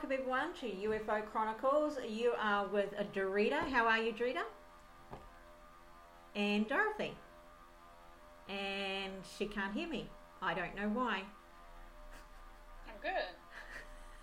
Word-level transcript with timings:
Welcome 0.00 0.18
everyone 0.18 0.54
to 0.60 0.66
UFO 0.88 1.26
Chronicles. 1.30 1.98
You 2.08 2.32
are 2.40 2.66
with 2.66 2.94
Dorita. 3.14 3.68
How 3.68 3.86
are 3.86 3.98
you, 3.98 4.14
Dorita? 4.14 4.44
And 6.34 6.66
Dorothy. 6.66 7.12
And 8.48 9.12
she 9.36 9.44
can't 9.44 9.74
hear 9.74 9.86
me. 9.86 10.08
I 10.40 10.54
don't 10.54 10.74
know 10.74 10.88
why. 10.88 11.24
I'm 12.88 12.94
good. 13.02 13.12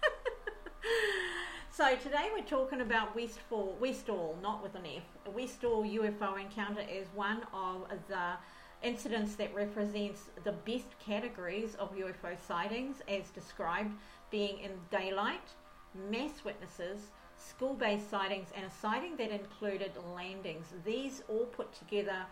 so 1.72 1.96
today 1.98 2.30
we're 2.36 2.44
talking 2.44 2.82
about 2.82 3.16
Westfall, 3.16 3.78
Westall, 3.80 4.36
not 4.42 4.64
with 4.64 4.74
an 4.74 4.88
F. 4.88 5.32
Westall 5.32 5.84
UFO 5.84 6.42
encounter 6.42 6.82
is 6.92 7.08
one 7.14 7.44
of 7.54 7.86
the 8.08 8.32
incidents 8.82 9.36
that 9.36 9.54
represents 9.54 10.22
the 10.44 10.54
best 10.54 10.98
categories 11.00 11.76
of 11.76 11.96
UFO 11.96 12.36
sightings 12.48 13.02
as 13.08 13.30
described 13.30 13.94
being 14.32 14.59
in 14.59 14.72
daylight, 14.92 15.54
mass 16.09 16.44
witnesses, 16.44 17.12
school 17.38 17.74
based 17.74 18.09
sightings, 18.09 18.50
and 18.56 18.66
a 18.66 18.69
sighting 18.69 19.16
that 19.18 19.31
included 19.31 19.91
landings. 20.16 20.68
These 20.85 21.24
all 21.28 21.46
put 21.46 21.74
together 21.74 22.25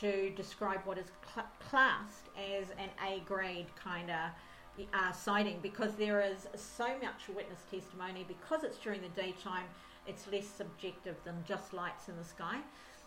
to 0.00 0.30
describe 0.30 0.80
what 0.84 0.98
is 0.98 1.06
cl- 1.34 1.46
classed 1.68 2.28
as 2.36 2.70
an 2.78 2.88
A 3.06 3.20
grade 3.20 3.66
kind 3.76 4.10
of 4.10 4.86
uh, 4.94 5.12
sighting 5.12 5.58
because 5.62 5.94
there 5.96 6.20
is 6.20 6.46
so 6.54 6.88
much 7.02 7.28
witness 7.34 7.60
testimony. 7.70 8.24
Because 8.26 8.64
it's 8.64 8.78
during 8.78 9.02
the 9.02 9.08
daytime, 9.08 9.64
it's 10.06 10.26
less 10.32 10.46
subjective 10.46 11.16
than 11.24 11.44
just 11.46 11.72
lights 11.72 12.08
in 12.08 12.16
the 12.16 12.24
sky. 12.24 12.58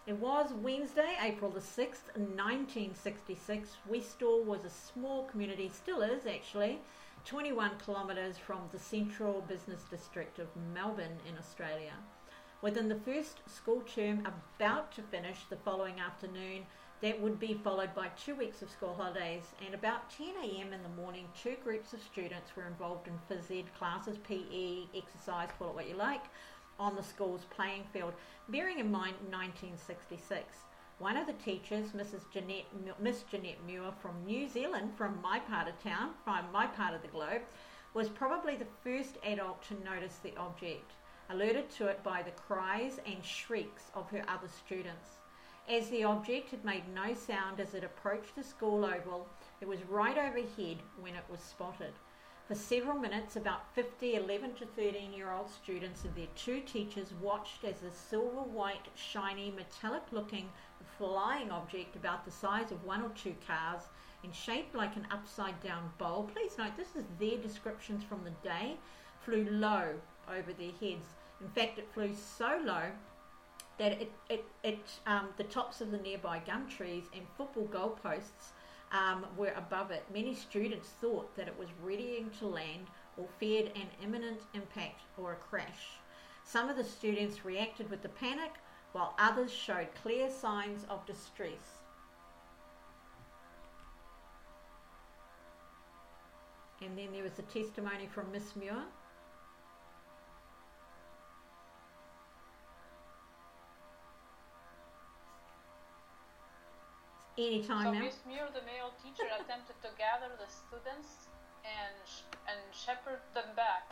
It 0.08 0.18
was 0.18 0.54
Wednesday, 0.62 1.16
April 1.20 1.50
the 1.50 1.60
6th, 1.60 2.06
1966. 2.16 3.78
Westall 3.90 4.44
was 4.44 4.64
a 4.64 4.70
small 4.70 5.24
community, 5.24 5.72
still 5.74 6.04
is 6.04 6.28
actually, 6.28 6.80
21 7.26 7.72
kilometres 7.84 8.38
from 8.38 8.60
the 8.72 8.78
central 8.78 9.44
business 9.48 9.82
district 9.90 10.38
of 10.38 10.48
Melbourne 10.76 11.18
in 11.28 11.36
Australia. 11.40 11.94
Within 12.62 12.88
the 12.88 13.00
first 13.00 13.40
school 13.48 13.82
term 13.82 14.28
about 14.28 14.92
to 14.92 15.02
finish 15.02 15.40
the 15.50 15.56
following 15.56 16.00
afternoon, 16.00 16.68
that 17.02 17.20
would 17.20 17.40
be 17.40 17.60
followed 17.64 17.96
by 17.96 18.10
two 18.10 18.36
weeks 18.36 18.62
of 18.62 18.70
school 18.70 18.94
holidays, 18.96 19.42
and 19.66 19.74
about 19.74 20.12
10 20.12 20.28
a.m. 20.44 20.72
in 20.72 20.84
the 20.84 21.02
morning, 21.02 21.28
two 21.42 21.56
groups 21.64 21.94
of 21.94 22.04
students 22.04 22.56
were 22.56 22.68
involved 22.68 23.08
in 23.08 23.14
phys 23.28 23.60
ed 23.60 23.74
classes, 23.78 24.18
PE, 24.20 24.84
exercise, 24.96 25.50
call 25.58 25.70
it 25.70 25.76
what 25.76 25.90
you 25.90 25.96
like, 25.96 26.26
on 26.80 26.96
the 26.96 27.04
school's 27.04 27.46
playing 27.46 27.86
field, 27.92 28.14
bearing 28.50 28.78
in 28.78 28.92
mind 28.92 29.16
1966. 29.32 30.58
One 30.98 31.18
of 31.18 31.28
the 31.28 31.34
teachers, 31.34 31.92
Mrs. 31.92 32.22
Jeanette, 32.32 32.68
Miss 33.02 33.24
Jeanette 33.24 33.62
Muir 33.66 33.92
from 34.02 34.26
New 34.26 34.48
Zealand, 34.48 34.94
from 34.96 35.22
my 35.22 35.40
part 35.40 35.68
of 35.68 35.78
town, 35.84 36.12
from 36.24 36.50
my 36.54 36.68
part 36.68 36.94
of 36.94 37.02
the 37.02 37.10
globe, 37.10 37.42
was 37.94 38.08
probably 38.08 38.56
the 38.56 38.68
first 38.82 39.18
adult 39.26 39.62
to 39.64 39.84
notice 39.84 40.20
the 40.24 40.36
object, 40.38 40.94
alerted 41.30 41.70
to 41.72 41.88
it 41.88 42.02
by 42.02 42.22
the 42.22 42.32
cries 42.32 43.02
and 43.06 43.26
shrieks 43.26 43.92
of 43.94 44.10
her 44.10 44.24
other 44.30 44.48
students. 44.48 45.18
As 45.68 45.90
the 45.90 46.06
object 46.06 46.52
had 46.52 46.64
made 46.64 46.88
no 46.88 47.14
sound 47.14 47.60
as 47.60 47.74
it 47.74 47.84
approached 47.84 48.34
the 48.36 48.44
school 48.44 48.86
oval, 48.86 49.28
it 49.60 49.68
was 49.68 49.84
right 49.90 50.18
overhead 50.18 50.78
when 50.98 51.16
it 51.16 51.26
was 51.30 51.42
spotted. 51.42 51.94
For 52.48 52.56
several 52.56 53.00
minutes, 53.00 53.36
about 53.36 53.74
50 53.74 54.16
11 54.16 54.54
to 54.56 54.66
13 54.68 55.12
year 55.12 55.32
old 55.32 55.50
students 55.50 56.06
and 56.06 56.14
their 56.14 56.28
two 56.36 56.62
teachers 56.62 57.12
watched 57.20 57.64
as 57.64 57.80
the 57.80 57.92
silver 57.92 58.44
white, 58.44 58.88
shiny, 58.96 59.50
metallic 59.50 60.04
looking 60.12 60.50
flying 60.98 61.52
object 61.52 61.96
about 61.96 62.26
the 62.26 62.32
size 62.32 62.72
of 62.72 62.84
one 62.84 63.02
or 63.02 63.10
two 63.10 63.36
cars 63.46 63.82
and 64.24 64.34
shaped 64.34 64.76
like 64.76 64.96
an 64.96 65.08
upside 65.12 65.62
down 65.62 65.92
bowl. 65.98 66.30
Please 66.34 66.58
note 66.58 66.76
this 66.78 66.96
is 66.96 67.06
their 67.20 67.38
descriptions 67.38 68.04
from 68.04 68.24
the 68.24 68.32
day, 68.48 68.76
flew 69.24 69.48
low 69.50 69.94
over 70.30 70.54
their 70.54 70.72
heads. 70.80 71.06
In 71.42 71.50
fact, 71.50 71.78
it 71.78 71.88
flew 71.94 72.14
so 72.14 72.60
low 72.64 72.84
that 73.78 74.02
it, 74.02 74.12
it, 74.30 74.46
it 74.64 74.80
um, 75.06 75.28
the 75.38 75.44
tops 75.44 75.82
of 75.82 75.92
the 75.92 75.98
nearby 75.98 76.42
gum 76.46 76.68
trees 76.70 77.04
and 77.14 77.24
football 77.38 77.68
goalposts 77.68 78.54
um, 78.92 79.26
were 79.38 79.54
above 79.58 79.92
it. 79.92 80.04
Many 80.14 80.34
students 80.34 80.90
thought 81.02 81.36
that 81.36 81.48
it 81.48 81.60
was 81.60 81.68
readying 81.84 82.30
to 82.40 82.48
land 82.48 82.88
or 83.18 83.26
feared 83.40 83.72
an 83.76 83.88
imminent 84.04 84.42
impact 84.54 85.02
or 85.18 85.34
a 85.34 85.36
crash. 85.36 85.98
Some 86.44 86.70
of 86.70 86.78
the 86.78 86.84
students 86.84 87.44
reacted 87.44 87.90
with 87.90 88.02
the 88.02 88.10
panic, 88.10 88.54
while 88.96 89.14
others 89.20 89.52
showed 89.52 89.90
clear 90.02 90.30
signs 90.30 90.86
of 90.90 91.06
distress. 91.06 91.84
And 96.82 96.98
then 96.98 97.12
there 97.12 97.24
was 97.24 97.38
a 97.38 97.42
testimony 97.42 98.08
from 98.08 98.32
Miss 98.32 98.56
Muir. 98.56 98.80
Anytime 107.38 107.84
so 107.84 107.92
now. 107.92 108.00
Miss 108.00 108.16
Muir, 108.26 108.48
the 108.54 108.64
male 108.64 108.96
teacher, 109.04 109.28
attempted 109.28 109.76
to 109.82 109.90
gather 109.98 110.32
the 110.40 110.48
students 110.48 111.28
and 111.66 111.96
sh- 112.08 112.24
and 112.48 112.62
shepherd 112.72 113.20
them 113.34 113.52
back 113.58 113.92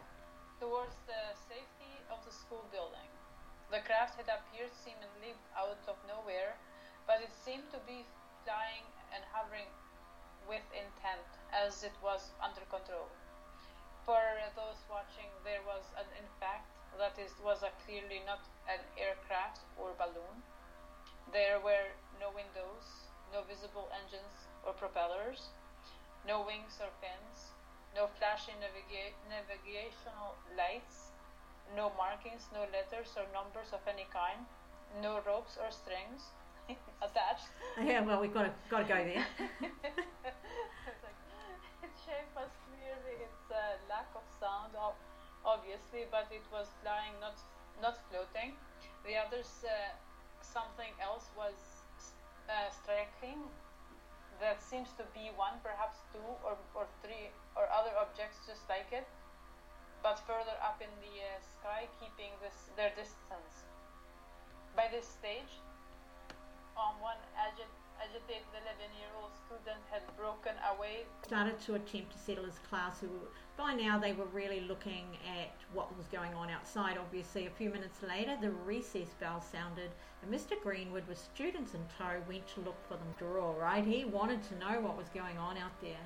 towards 0.62 0.96
the 1.08 1.36
safety 1.50 2.00
of 2.10 2.24
the 2.24 2.32
school 2.32 2.64
building. 2.72 3.10
The 3.74 3.82
craft 3.82 4.22
had 4.22 4.30
appeared 4.30 4.70
seemingly 4.86 5.34
out 5.58 5.82
of 5.90 5.98
nowhere, 6.06 6.54
but 7.08 7.22
it 7.26 7.34
seemed 7.34 7.72
to 7.72 7.80
be 7.90 8.06
flying 8.46 8.86
and 9.10 9.26
hovering 9.34 9.66
with 10.48 10.62
intent, 10.78 11.26
as 11.52 11.82
it 11.82 11.98
was 11.98 12.30
under 12.40 12.62
control. 12.70 13.10
For 14.06 14.22
those 14.56 14.78
watching, 14.94 15.34
there 15.44 15.66
was 15.66 15.90
an 15.98 16.06
in 16.22 16.30
fact 16.40 16.70
that 17.00 17.18
is 17.18 17.34
was 17.42 17.66
clearly 17.84 18.22
not 18.28 18.46
an 18.70 18.86
aircraft 18.96 19.66
or 19.82 19.98
balloon. 19.98 20.46
There 21.34 21.60
were 21.60 21.98
no 22.22 22.30
windows, 22.30 23.10
no 23.34 23.42
visible 23.42 23.90
engines 23.90 24.46
or 24.62 24.74
propellers, 24.74 25.50
no 26.28 26.46
wings 26.46 26.78
or 26.78 26.94
fins, 27.02 27.58
no 27.96 28.06
flashing 28.06 28.62
naviga- 28.62 29.18
navigational 29.34 30.38
lights, 30.54 31.10
no 31.76 31.92
markings, 31.98 32.48
no 32.54 32.68
letters 32.72 33.10
or 33.18 33.26
numbers 33.34 33.72
of 33.74 33.82
any 33.88 34.06
kind, 34.12 34.46
no 35.02 35.20
ropes 35.26 35.58
or 35.58 35.72
strings 35.72 36.22
attached. 37.02 37.50
Yeah, 37.82 38.02
well, 38.02 38.22
we've 38.22 38.34
got 38.34 38.46
to 38.50 38.54
got 38.70 38.86
to 38.86 38.88
go 38.88 39.00
there. 39.04 39.26
It's 39.62 41.04
like, 41.08 41.20
shape 42.06 42.30
was 42.36 42.52
clearly 42.68 43.16
its 43.24 43.44
uh, 43.52 43.80
lack 43.90 44.10
of 44.16 44.24
sound, 44.40 44.76
obviously, 45.46 46.06
but 46.12 46.28
it 46.32 46.44
was 46.52 46.68
flying, 46.82 47.14
not 47.20 47.38
not 47.82 47.98
floating. 48.10 48.54
The 49.06 49.16
others, 49.18 49.50
uh, 49.66 49.92
something 50.42 50.94
else 51.02 51.28
was 51.36 51.58
uh, 52.50 52.70
striking. 52.72 53.40
That 54.42 54.62
seems 54.62 54.90
to 54.98 55.04
be 55.14 55.32
one, 55.36 55.60
perhaps 55.64 55.98
two 56.12 56.28
or, 56.44 56.58
or 56.76 56.86
three 57.04 57.32
or 57.56 57.70
other 57.72 57.92
objects 57.96 58.40
just 58.48 58.68
like 58.68 58.90
it, 58.92 59.08
but 60.04 60.20
further 60.28 60.54
up 60.60 60.84
in 60.84 60.92
the 61.00 61.16
uh, 61.24 61.40
sky, 61.40 61.88
keeping 61.98 62.36
this 62.44 62.68
their 62.76 62.92
distance. 62.92 63.64
By 64.76 64.92
this 64.92 65.08
stage, 65.08 65.64
um, 66.76 67.00
one 67.00 67.18
agit- 67.40 67.80
agitated 68.02 68.44
11-year-old 68.52 69.32
student 69.48 69.80
had 69.90 70.02
broken 70.18 70.54
away 70.76 71.06
Started 71.24 71.60
to 71.62 71.76
attempt 71.76 72.12
to 72.12 72.18
settle 72.20 72.44
his 72.44 72.60
class. 72.70 73.00
Who 73.00 73.08
by 73.56 73.74
now 73.74 73.98
they 73.98 74.14
were 74.14 74.26
really 74.34 74.62
looking 74.62 75.06
at 75.24 75.54
what 75.74 75.96
was 75.96 76.08
going 76.08 76.34
on 76.34 76.50
outside. 76.50 76.98
Obviously, 76.98 77.46
a 77.46 77.52
few 77.52 77.70
minutes 77.70 78.02
later, 78.02 78.36
the 78.42 78.52
recess 78.52 79.14
bell 79.20 79.40
sounded, 79.42 79.92
and 80.22 80.34
Mr. 80.34 80.60
Greenwood, 80.62 81.08
with 81.08 81.18
students 81.18 81.76
in 81.76 81.82
tow, 81.98 82.20
went 82.28 82.46
to 82.56 82.62
look 82.62 82.78
for 82.88 82.96
them. 82.96 83.08
After 83.14 83.40
all, 83.40 83.54
right? 83.54 83.86
He 83.86 84.06
wanted 84.06 84.42
to 84.50 84.58
know 84.58 84.82
what 84.82 84.98
was 84.98 85.08
going 85.10 85.38
on 85.38 85.58
out 85.58 85.80
there. 85.82 86.02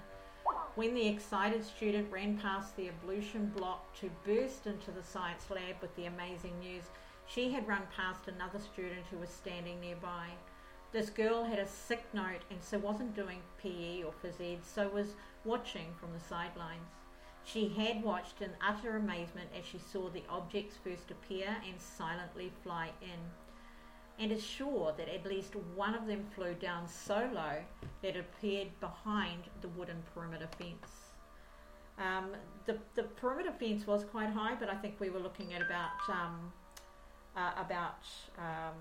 When 0.77 0.93
the 0.93 1.07
excited 1.07 1.65
student 1.65 2.11
ran 2.11 2.37
past 2.37 2.77
the 2.77 2.89
ablution 2.89 3.47
block 3.57 3.95
to 3.95 4.11
burst 4.23 4.67
into 4.67 4.91
the 4.91 5.01
science 5.01 5.49
lab 5.49 5.81
with 5.81 5.95
the 5.95 6.05
amazing 6.05 6.59
news, 6.59 6.83
she 7.25 7.51
had 7.51 7.67
run 7.67 7.81
past 7.95 8.27
another 8.27 8.59
student 8.59 9.07
who 9.09 9.17
was 9.17 9.31
standing 9.31 9.81
nearby. 9.81 10.27
This 10.91 11.09
girl 11.09 11.43
had 11.45 11.57
a 11.57 11.67
sick 11.67 12.05
note 12.13 12.43
and 12.51 12.61
so 12.61 12.77
wasn't 12.77 13.15
doing 13.15 13.39
PE 13.57 14.03
or 14.03 14.13
phys 14.23 14.39
ed, 14.39 14.59
so 14.63 14.87
was 14.87 15.15
watching 15.43 15.95
from 15.99 16.13
the 16.13 16.19
sidelines. 16.19 16.91
She 17.43 17.69
had 17.69 18.03
watched 18.03 18.43
in 18.43 18.51
utter 18.61 18.97
amazement 18.97 19.49
as 19.57 19.65
she 19.65 19.79
saw 19.79 20.09
the 20.11 20.25
objects 20.29 20.77
first 20.83 21.09
appear 21.09 21.57
and 21.67 21.81
silently 21.81 22.51
fly 22.61 22.91
in, 23.01 23.17
and 24.19 24.31
is 24.31 24.43
sure 24.43 24.93
that 24.97 25.07
at 25.07 25.25
least 25.25 25.55
one 25.75 25.93
of 25.93 26.07
them 26.07 26.25
flew 26.35 26.53
down 26.55 26.87
so 26.87 27.29
low 27.33 27.57
that 28.01 28.15
it 28.15 28.19
appeared 28.19 28.67
behind 28.79 29.43
the 29.61 29.67
wooden 29.69 30.01
perimeter 30.13 30.47
fence. 30.57 30.91
Um, 31.99 32.31
the, 32.65 32.77
the 32.95 33.03
perimeter 33.03 33.51
fence 33.51 33.85
was 33.87 34.03
quite 34.03 34.29
high, 34.29 34.55
but 34.59 34.69
I 34.69 34.75
think 34.75 34.99
we 34.99 35.09
were 35.09 35.19
looking 35.19 35.53
at 35.53 35.61
about 35.61 36.09
um, 36.09 36.51
uh, 37.35 37.51
about 37.57 38.05
um, 38.37 38.75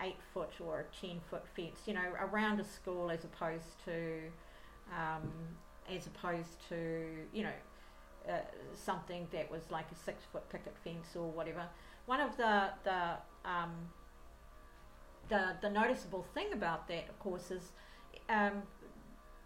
eight 0.00 0.16
foot 0.32 0.50
or 0.60 0.80
a 0.80 1.06
ten 1.06 1.20
foot 1.30 1.44
fence, 1.54 1.80
you 1.86 1.94
know, 1.94 2.04
around 2.20 2.60
a 2.60 2.64
school 2.64 3.10
as 3.10 3.24
opposed 3.24 3.84
to 3.84 4.20
um, 4.90 5.30
as 5.94 6.06
opposed 6.06 6.68
to 6.68 7.04
you 7.32 7.44
know 7.44 7.52
uh, 8.28 8.38
something 8.74 9.26
that 9.32 9.50
was 9.50 9.62
like 9.70 9.86
a 9.90 9.94
six 9.94 10.24
foot 10.30 10.48
picket 10.50 10.74
fence 10.84 11.16
or 11.16 11.30
whatever. 11.30 11.64
One 12.06 12.20
of 12.20 12.36
the 12.36 12.68
the 12.84 13.16
um, 13.44 13.72
the 15.32 15.56
the 15.62 15.70
noticeable 15.70 16.24
thing 16.34 16.52
about 16.52 16.86
that, 16.88 17.08
of 17.08 17.18
course, 17.18 17.50
is 17.50 17.72
um, 18.28 18.62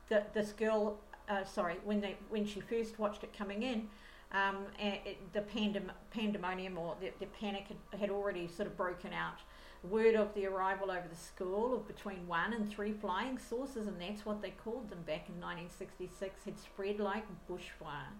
that 0.08 0.34
this 0.34 0.52
girl. 0.52 0.98
Uh, 1.28 1.44
sorry, 1.44 1.74
when 1.84 2.00
they 2.00 2.16
when 2.28 2.46
she 2.46 2.60
first 2.60 2.98
watched 3.00 3.24
it 3.24 3.36
coming 3.36 3.64
in, 3.64 3.88
um, 4.32 4.58
it, 4.78 5.18
the 5.32 5.40
pandem- 5.40 5.90
pandemonium 6.10 6.78
or 6.78 6.96
the, 7.00 7.10
the 7.18 7.26
panic 7.26 7.66
had, 7.66 8.00
had 8.00 8.10
already 8.10 8.46
sort 8.46 8.68
of 8.68 8.76
broken 8.76 9.12
out. 9.12 9.40
Word 9.82 10.14
of 10.14 10.32
the 10.34 10.46
arrival 10.46 10.90
over 10.90 11.06
the 11.08 11.16
school 11.16 11.74
of 11.74 11.86
between 11.86 12.26
one 12.28 12.52
and 12.52 12.70
three 12.70 12.92
flying 12.92 13.38
saucers, 13.38 13.88
and 13.88 14.00
that's 14.00 14.24
what 14.24 14.40
they 14.40 14.50
called 14.50 14.88
them 14.88 15.02
back 15.02 15.28
in 15.28 15.40
1966, 15.40 16.44
had 16.44 16.58
spread 16.58 17.00
like 17.00 17.24
bushfire. 17.48 18.14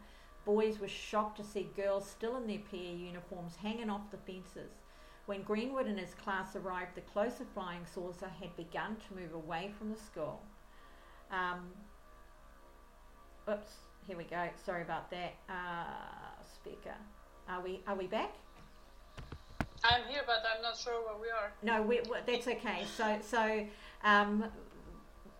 Boys 0.45 0.79
were 0.81 0.89
shocked 0.89 1.39
to 1.39 1.45
see 1.45 1.69
girls 1.77 2.09
still 2.09 2.37
in 2.37 2.47
their 2.47 2.61
PE 2.71 2.97
uniforms 2.97 3.57
hanging 3.63 3.91
off 3.91 4.11
the 4.11 4.19
fences. 4.19 4.73
When 5.26 5.43
Greenwood 5.43 5.87
and 5.87 5.99
his 5.99 6.14
class 6.14 6.55
arrived, 6.55 6.94
the 6.94 7.00
closer 7.00 7.44
flying 7.52 7.84
saucer 7.93 8.31
had 8.40 8.56
begun 8.56 8.96
to 9.08 9.20
move 9.20 9.34
away 9.34 9.73
from 9.76 9.90
the 9.90 9.99
school. 9.99 10.40
Um, 11.32 11.70
oops, 13.50 13.73
here 14.06 14.17
we 14.17 14.25
go. 14.25 14.49
Sorry 14.64 14.82
about 14.82 15.11
that. 15.11 15.34
Uh, 15.49 16.44
speaker. 16.55 16.94
Are 17.49 17.61
we 17.61 17.81
are 17.87 17.96
we 17.96 18.06
back? 18.06 18.32
I'm 19.84 20.02
here, 20.08 20.23
but 20.26 20.43
I'm 20.55 20.62
not 20.62 20.76
sure 20.76 20.94
where 21.05 21.20
we 21.20 21.29
are. 21.29 21.52
No, 21.62 21.82
we, 21.82 22.00
that's 22.26 22.46
okay. 22.46 22.84
So 22.96 23.19
so 23.20 23.67
um, 24.05 24.44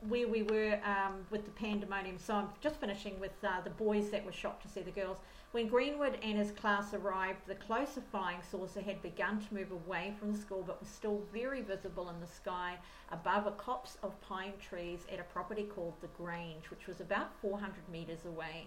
where 0.09 0.29
we 0.29 0.43
were 0.43 0.81
um, 0.85 1.27
with 1.31 1.45
the 1.45 1.51
pandemonium. 1.53 2.19
So 2.19 2.35
I'm 2.35 2.49
just 2.61 2.81
finishing 2.81 3.19
with 3.21 3.33
uh, 3.45 3.61
the 3.63 3.71
boys 3.71 4.11
that 4.11 4.25
were 4.25 4.33
shocked 4.33 4.63
to 4.63 4.69
see 4.69 4.83
the 4.83 4.91
girls. 4.91 5.19
When 5.57 5.69
Greenwood 5.69 6.19
and 6.23 6.37
his 6.37 6.51
class 6.51 6.93
arrived, 6.93 7.47
the 7.47 7.55
closer 7.55 8.03
flying 8.03 8.43
saucer 8.43 8.83
had 8.83 9.01
begun 9.01 9.41
to 9.41 9.55
move 9.55 9.73
away 9.73 10.13
from 10.19 10.31
the 10.31 10.39
school, 10.39 10.63
but 10.63 10.81
was 10.81 10.91
still 10.91 11.23
very 11.33 11.63
visible 11.63 12.11
in 12.11 12.21
the 12.21 12.27
sky 12.27 12.77
above 13.11 13.47
a 13.47 13.53
copse 13.53 13.97
of 14.03 14.21
pine 14.21 14.53
trees 14.61 15.07
at 15.11 15.19
a 15.19 15.23
property 15.23 15.63
called 15.63 15.95
the 16.03 16.09
Grange, 16.09 16.69
which 16.69 16.87
was 16.87 17.01
about 17.01 17.41
400 17.41 17.89
metres 17.91 18.27
away. 18.27 18.67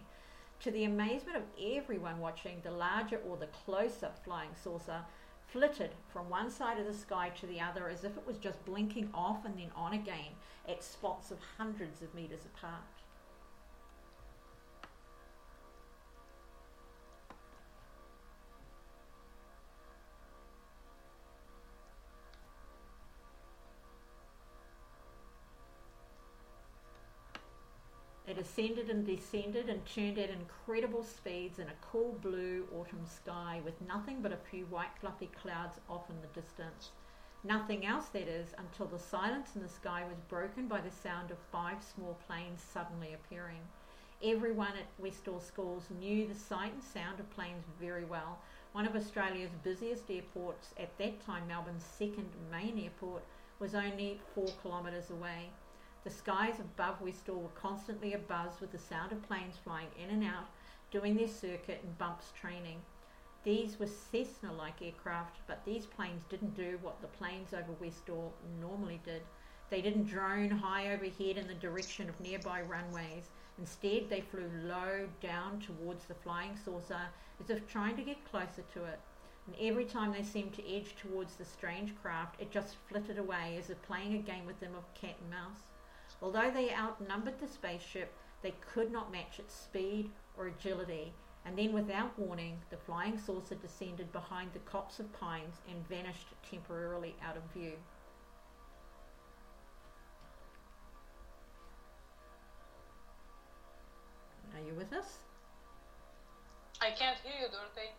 To 0.62 0.72
the 0.72 0.86
amazement 0.86 1.38
of 1.38 1.44
everyone 1.64 2.18
watching, 2.18 2.60
the 2.64 2.72
larger 2.72 3.20
or 3.20 3.38
the 3.38 3.54
closer 3.66 4.10
flying 4.24 4.56
saucer 4.56 5.02
flitted 5.46 5.92
from 6.12 6.28
one 6.28 6.50
side 6.50 6.80
of 6.80 6.88
the 6.88 6.94
sky 6.96 7.30
to 7.40 7.46
the 7.46 7.62
other 7.62 7.88
as 7.88 8.04
if 8.04 8.18
it 8.18 8.26
was 8.26 8.40
just 8.40 8.66
blinking 8.66 9.12
off 9.14 9.46
and 9.46 9.60
then 9.60 9.70
on 9.76 9.94
again 9.94 10.34
at 10.68 10.84
spots 10.84 11.30
of 11.30 11.38
hundreds 11.60 12.02
of 12.02 12.16
metres 12.16 12.48
apart. 12.48 12.99
Ascended 28.40 28.90
and 28.90 29.06
descended 29.06 29.68
and 29.68 29.86
turned 29.86 30.18
at 30.18 30.30
incredible 30.30 31.04
speeds 31.04 31.60
in 31.60 31.68
a 31.68 31.86
cool 31.92 32.18
blue 32.22 32.66
autumn 32.74 33.06
sky 33.06 33.60
with 33.66 33.74
nothing 33.88 34.22
but 34.22 34.32
a 34.32 34.50
few 34.50 34.66
white 34.68 34.96
fluffy 35.02 35.30
clouds 35.42 35.78
off 35.90 36.10
in 36.10 36.16
the 36.22 36.42
distance. 36.42 36.92
Nothing 37.44 37.86
else, 37.86 38.08
that 38.10 38.28
is, 38.28 38.54
until 38.58 38.86
the 38.86 39.00
silence 39.00 39.50
in 39.56 39.62
the 39.62 39.68
sky 39.68 40.04
was 40.08 40.20
broken 40.30 40.68
by 40.68 40.80
the 40.80 40.92
sound 40.92 41.32
of 41.32 41.38
five 41.52 41.78
small 41.84 42.18
planes 42.28 42.62
suddenly 42.62 43.14
appearing. 43.14 43.62
Everyone 44.24 44.74
at 44.78 45.04
Westall 45.04 45.40
schools 45.40 45.84
knew 46.00 46.28
the 46.28 46.36
sight 46.36 46.74
and 46.74 46.84
sound 46.84 47.20
of 47.20 47.30
planes 47.32 47.64
very 47.80 48.06
well. 48.06 48.40
One 48.74 48.86
of 48.86 48.96
Australia's 48.96 49.52
busiest 49.64 50.10
airports, 50.10 50.70
at 50.78 50.98
that 50.98 51.26
time 51.26 51.48
Melbourne's 51.48 51.84
second 51.98 52.30
main 52.52 52.78
airport, 52.78 53.24
was 53.60 53.76
only 53.76 54.20
four 54.36 54.48
kilometres 54.62 55.10
away. 55.10 55.50
The 56.06 56.10
skies 56.10 56.60
above 56.60 57.02
Westall 57.02 57.42
were 57.42 57.50
constantly 57.50 58.14
abuzz 58.14 58.62
with 58.62 58.72
the 58.72 58.78
sound 58.78 59.12
of 59.12 59.22
planes 59.24 59.58
flying 59.58 59.90
in 60.02 60.10
and 60.10 60.24
out, 60.24 60.48
doing 60.92 61.18
their 61.18 61.28
circuit 61.28 61.82
and 61.84 61.98
bumps 61.98 62.32
training. 62.40 62.82
These 63.44 63.80
were 63.80 63.88
Cessna 63.88 64.54
like 64.54 64.82
aircraft, 64.82 65.40
but 65.46 65.66
these 65.66 65.86
planes 65.86 66.24
didn't 66.30 66.56
do 66.56 66.80
what 66.82 67.02
the 67.02 67.08
planes 67.08 67.54
over 67.54 67.74
Westall 67.80 68.34
normally 68.62 69.02
did. 69.04 69.24
They 69.70 69.82
didn't 69.82 70.06
drone 70.06 70.50
high 70.50 70.94
overhead 70.94 71.38
in 71.38 71.48
the 71.48 71.54
direction 71.54 72.10
of 72.10 72.20
nearby 72.20 72.62
runways. 72.62 73.30
Instead, 73.58 74.10
they 74.10 74.22
flew 74.22 74.50
low 74.64 75.08
down 75.22 75.60
towards 75.60 76.06
the 76.06 76.16
flying 76.16 76.56
saucer 76.64 77.10
as 77.42 77.50
if 77.50 77.68
trying 77.68 77.98
to 77.98 78.04
get 78.04 78.24
closer 78.30 78.64
to 78.74 78.86
it. 78.86 79.00
And 79.48 79.56
every 79.60 79.86
time 79.86 80.14
they 80.14 80.24
seemed 80.24 80.54
to 80.54 80.76
edge 80.76 80.96
towards 80.96 81.36
the 81.36 81.46
strange 81.46 81.94
craft, 82.02 82.40
it 82.42 82.52
just 82.52 82.78
flitted 82.88 83.18
away 83.18 83.58
as 83.60 83.70
if 83.70 83.82
playing 83.82 84.16
a 84.16 84.20
game 84.20 84.46
with 84.46 84.60
them 84.60 84.76
of 84.76 84.94
cat 84.94 85.16
and 85.22 85.30
mouse. 85.30 85.69
Although 86.22 86.52
they 86.52 86.74
outnumbered 86.74 87.40
the 87.40 87.48
spaceship, 87.48 88.14
they 88.42 88.54
could 88.74 88.92
not 88.92 89.12
match 89.12 89.40
its 89.40 89.54
speed 89.54 90.12
or 90.38 90.48
agility, 90.48 91.14
And 91.46 91.58
then, 91.58 91.72
without 91.72 92.20
warning, 92.20 92.60
the 92.70 92.78
flying 92.78 93.18
saucer 93.18 93.56
descended 93.56 94.12
behind 94.12 94.52
the 94.54 94.60
copse 94.60 95.00
of 95.00 95.12
pines 95.14 95.56
and 95.70 95.88
vanished 95.88 96.28
temporarily 96.50 97.16
out 97.26 97.38
of 97.38 97.44
view. 97.54 97.74
Are 104.54 104.60
you 104.68 104.74
with 104.74 104.92
us? 104.94 105.20
I 106.82 106.92
can't 106.92 107.18
hear 107.24 107.34
you, 107.42 107.48
Dorothy. 107.52 107.90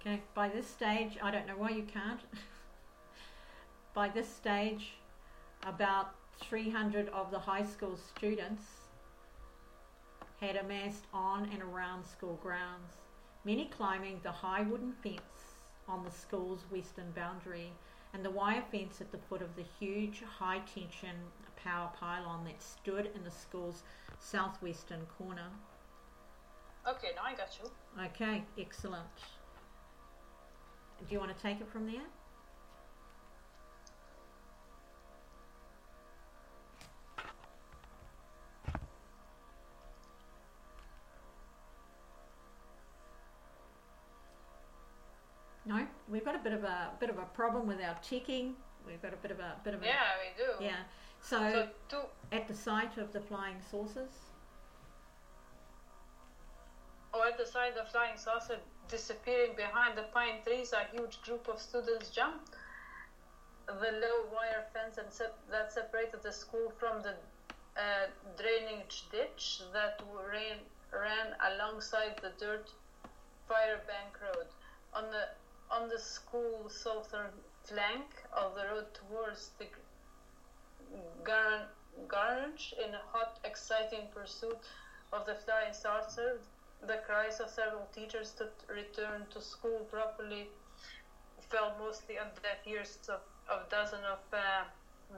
Okay, 0.00 0.22
by 0.34 0.48
this 0.48 0.66
stage, 0.66 1.16
I 1.22 1.30
don't 1.30 1.46
know 1.46 1.56
why 1.56 1.70
you 1.70 1.84
can't. 1.84 2.20
by 3.94 4.08
this 4.08 4.28
stage, 4.28 4.94
about 5.62 6.14
300 6.40 7.08
of 7.10 7.30
the 7.30 7.38
high 7.38 7.64
school 7.64 7.96
students 7.96 8.64
had 10.40 10.56
amassed 10.56 11.04
on 11.12 11.48
and 11.52 11.62
around 11.62 12.04
school 12.04 12.38
grounds, 12.42 12.94
many 13.44 13.66
climbing 13.66 14.20
the 14.22 14.32
high 14.32 14.62
wooden 14.62 14.92
fence 15.02 15.20
on 15.88 16.04
the 16.04 16.10
school's 16.10 16.64
western 16.70 17.10
boundary 17.12 17.72
and 18.12 18.24
the 18.24 18.30
wire 18.30 18.64
fence 18.70 19.00
at 19.00 19.10
the 19.10 19.18
foot 19.18 19.42
of 19.42 19.54
the 19.56 19.64
huge 19.78 20.22
high 20.38 20.60
tension 20.72 21.16
power 21.56 21.90
pylon 21.98 22.44
that 22.44 22.62
stood 22.62 23.10
in 23.14 23.24
the 23.24 23.30
school's 23.30 23.82
southwestern 24.18 25.00
corner. 25.18 25.48
Okay, 26.86 27.08
now 27.16 27.22
I 27.24 27.34
got 27.34 27.58
you. 27.62 27.70
Okay, 28.06 28.44
excellent. 28.58 29.06
Do 30.98 31.12
you 31.12 31.18
want 31.18 31.34
to 31.34 31.42
take 31.42 31.60
it 31.60 31.68
from 31.70 31.86
there? 31.86 32.02
No, 45.66 45.86
we've 46.08 46.24
got 46.24 46.34
a 46.34 46.38
bit 46.38 46.52
of 46.52 46.64
a 46.64 46.90
bit 47.00 47.10
of 47.10 47.18
a 47.18 47.24
problem 47.34 47.66
with 47.66 47.80
our 47.80 47.96
checking. 48.02 48.54
We've 48.86 49.00
got 49.00 49.14
a 49.14 49.16
bit 49.16 49.30
of 49.30 49.40
a 49.40 49.54
bit 49.64 49.74
of 49.74 49.82
a 49.82 49.86
Yeah, 49.86 50.02
we 50.22 50.44
do. 50.44 50.64
yeah. 50.64 50.76
So, 51.20 51.38
So 51.38 51.68
two. 51.88 52.02
at 52.36 52.46
the 52.48 52.54
site 52.54 52.98
of 52.98 53.12
the 53.12 53.20
flying 53.20 53.56
saucers, 53.70 54.12
Or 57.14 57.26
at 57.26 57.38
the 57.38 57.46
side 57.46 57.70
of 57.78 57.86
the 57.86 57.90
flying 57.92 58.18
saucer 58.18 58.58
disappearing 58.88 59.54
behind 59.56 59.96
the 59.96 60.02
pine 60.12 60.42
trees, 60.44 60.72
a 60.72 60.84
huge 60.94 61.22
group 61.22 61.48
of 61.48 61.58
students 61.60 62.10
jumped 62.10 62.50
the 63.66 63.92
low 64.04 64.26
wire 64.34 64.66
fence 64.74 64.98
and 64.98 65.10
sep- 65.10 65.38
that 65.50 65.72
separated 65.72 66.22
the 66.22 66.32
school 66.32 66.70
from 66.78 67.00
the 67.02 67.14
uh, 67.76 68.06
drainage 68.36 69.06
ditch 69.10 69.62
that 69.72 70.02
ran, 70.30 70.58
ran 70.92 71.28
alongside 71.52 72.18
the 72.20 72.32
dirt 72.38 72.70
fire 73.48 73.80
bank 73.86 74.20
road. 74.20 74.48
On 74.92 75.04
the 75.10 75.28
on 75.70 75.88
the 75.88 75.98
school 75.98 76.68
southern 76.68 77.32
flank 77.64 78.06
of 78.32 78.54
the 78.54 78.64
road 78.66 78.86
towards 78.94 79.50
the 79.58 79.66
gar- 81.24 81.68
garage 82.08 82.72
in 82.84 82.94
a 82.94 83.00
hot, 83.12 83.38
exciting 83.44 84.08
pursuit 84.14 84.58
of 85.12 85.24
the 85.26 85.34
flying 85.34 85.72
saucer, 85.72 86.40
the 86.86 86.96
cries 87.06 87.40
of 87.40 87.48
several 87.48 87.86
teachers 87.94 88.32
to 88.32 88.48
return 88.68 89.26
to 89.30 89.40
school 89.40 89.84
properly 89.90 90.48
fell 91.50 91.74
mostly 91.78 92.18
on 92.18 92.28
the 92.34 92.40
deaf 92.40 92.58
ears 92.66 92.98
of, 93.08 93.20
of 93.48 93.68
dozen 93.68 94.00
of 94.04 94.18
uh, 94.32 94.64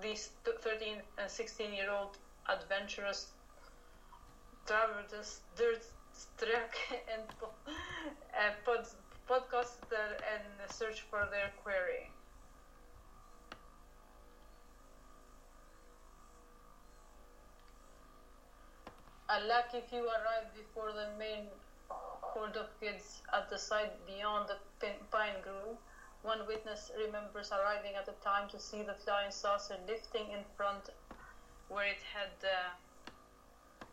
these 0.01 0.31
13 0.45 1.03
and 1.19 1.31
16 1.31 1.73
year 1.73 1.91
old 1.91 2.19
adventurous 2.49 3.29
travelers, 4.67 5.41
dirt 5.57 5.83
struck 6.13 6.75
and 7.13 7.23
uh, 7.43 8.51
podcaster 9.29 10.17
and 10.33 10.71
search 10.71 11.03
for 11.11 11.27
their 11.31 11.51
query. 11.63 12.11
A 19.29 19.41
lucky 19.47 19.81
few 19.91 20.05
arrived 20.05 20.55
before 20.55 20.93
the 20.93 21.09
main 21.19 21.47
horde 21.91 22.57
of 22.57 22.69
kids 22.81 23.23
at 23.35 23.51
the 23.51 23.59
site 23.59 23.93
beyond 24.07 24.49
the 24.49 24.89
pine 25.11 25.43
grove. 25.43 25.77
One 26.23 26.47
witness 26.47 26.93
remembers 26.97 27.51
arriving 27.51 27.97
at 27.99 28.07
the 28.07 28.15
time 28.25 28.49
to 28.51 28.59
see 28.61 28.83
the 28.83 28.95
flying 28.95 29.33
saucer 29.33 29.77
lifting 29.89 30.31
in 30.31 30.45
front 30.57 30.91
where 31.69 31.87
it 31.87 32.03
had 32.15 32.31
uh, 32.45 33.85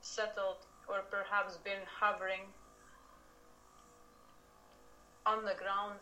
settled 0.00 0.64
or 0.88 1.02
perhaps 1.10 1.58
been 1.58 1.80
hovering 2.00 2.48
on 5.26 5.44
the 5.44 5.54
ground 5.54 6.00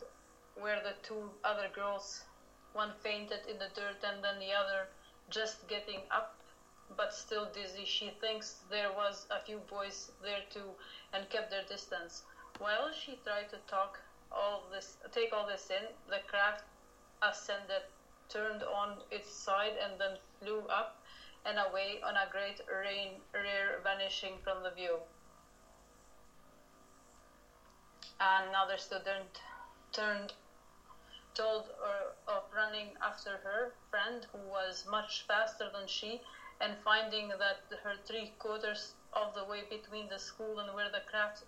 where 0.55 0.81
the 0.83 0.95
two 1.03 1.31
other 1.45 1.69
girls, 1.75 2.25
one 2.73 2.93
fainted 3.03 3.41
in 3.49 3.59
the 3.59 3.69
dirt 3.75 4.03
and 4.05 4.23
then 4.23 4.39
the 4.39 4.53
other 4.53 4.87
just 5.31 5.67
getting 5.69 6.01
up 6.11 6.35
but 6.97 7.15
still 7.15 7.47
dizzy. 7.55 7.85
She 7.85 8.11
thinks 8.21 8.57
there 8.71 8.93
was 8.93 9.27
a 9.31 9.41
few 9.45 9.59
boys 9.71 10.11
there 10.23 10.43
too 10.51 10.75
and 11.13 11.29
kept 11.31 11.51
their 11.51 11.65
distance. 11.69 12.23
While 12.59 12.93
she 12.93 13.19
tried 13.25 13.49
to 13.51 13.59
talk 13.69 13.99
all 14.33 14.65
this, 14.71 14.97
take 15.13 15.33
all 15.33 15.47
this 15.47 15.71
in, 15.71 15.85
the 16.09 16.21
craft 16.27 16.65
ascended, 17.23 17.83
turned 18.29 18.63
on 18.63 18.99
its 19.11 19.31
side, 19.31 19.73
and 19.83 20.01
then 20.01 20.17
flew 20.39 20.61
up 20.69 20.97
and 21.45 21.59
away 21.59 22.01
on 22.05 22.17
a 22.17 22.29
great 22.31 22.61
rain, 22.71 23.21
rear 23.35 23.81
vanishing 23.83 24.35
from 24.45 24.63
the 24.63 24.71
view. 24.71 24.99
Another 28.21 28.77
student 28.77 29.41
turned, 29.93 30.35
told 31.35 31.71
her 31.83 32.13
of 32.29 32.45
running 32.53 32.95
after 33.01 33.39
her 33.39 33.73
friend, 33.91 34.27
who 34.31 34.39
was 34.51 34.85
much 34.85 35.25
faster 35.27 35.71
than 35.71 35.87
she, 35.87 36.21
and 36.61 36.77
finding 36.85 37.29
that 37.29 37.61
her 37.83 37.97
three 38.07 38.31
quarters 38.39 38.95
of 39.15 39.33
the 39.35 39.43
way 39.45 39.63
between 39.63 40.07
the 40.09 40.19
school 40.19 40.59
and 40.59 40.75
where 40.75 40.91
the 40.91 41.01
craft 41.01 41.45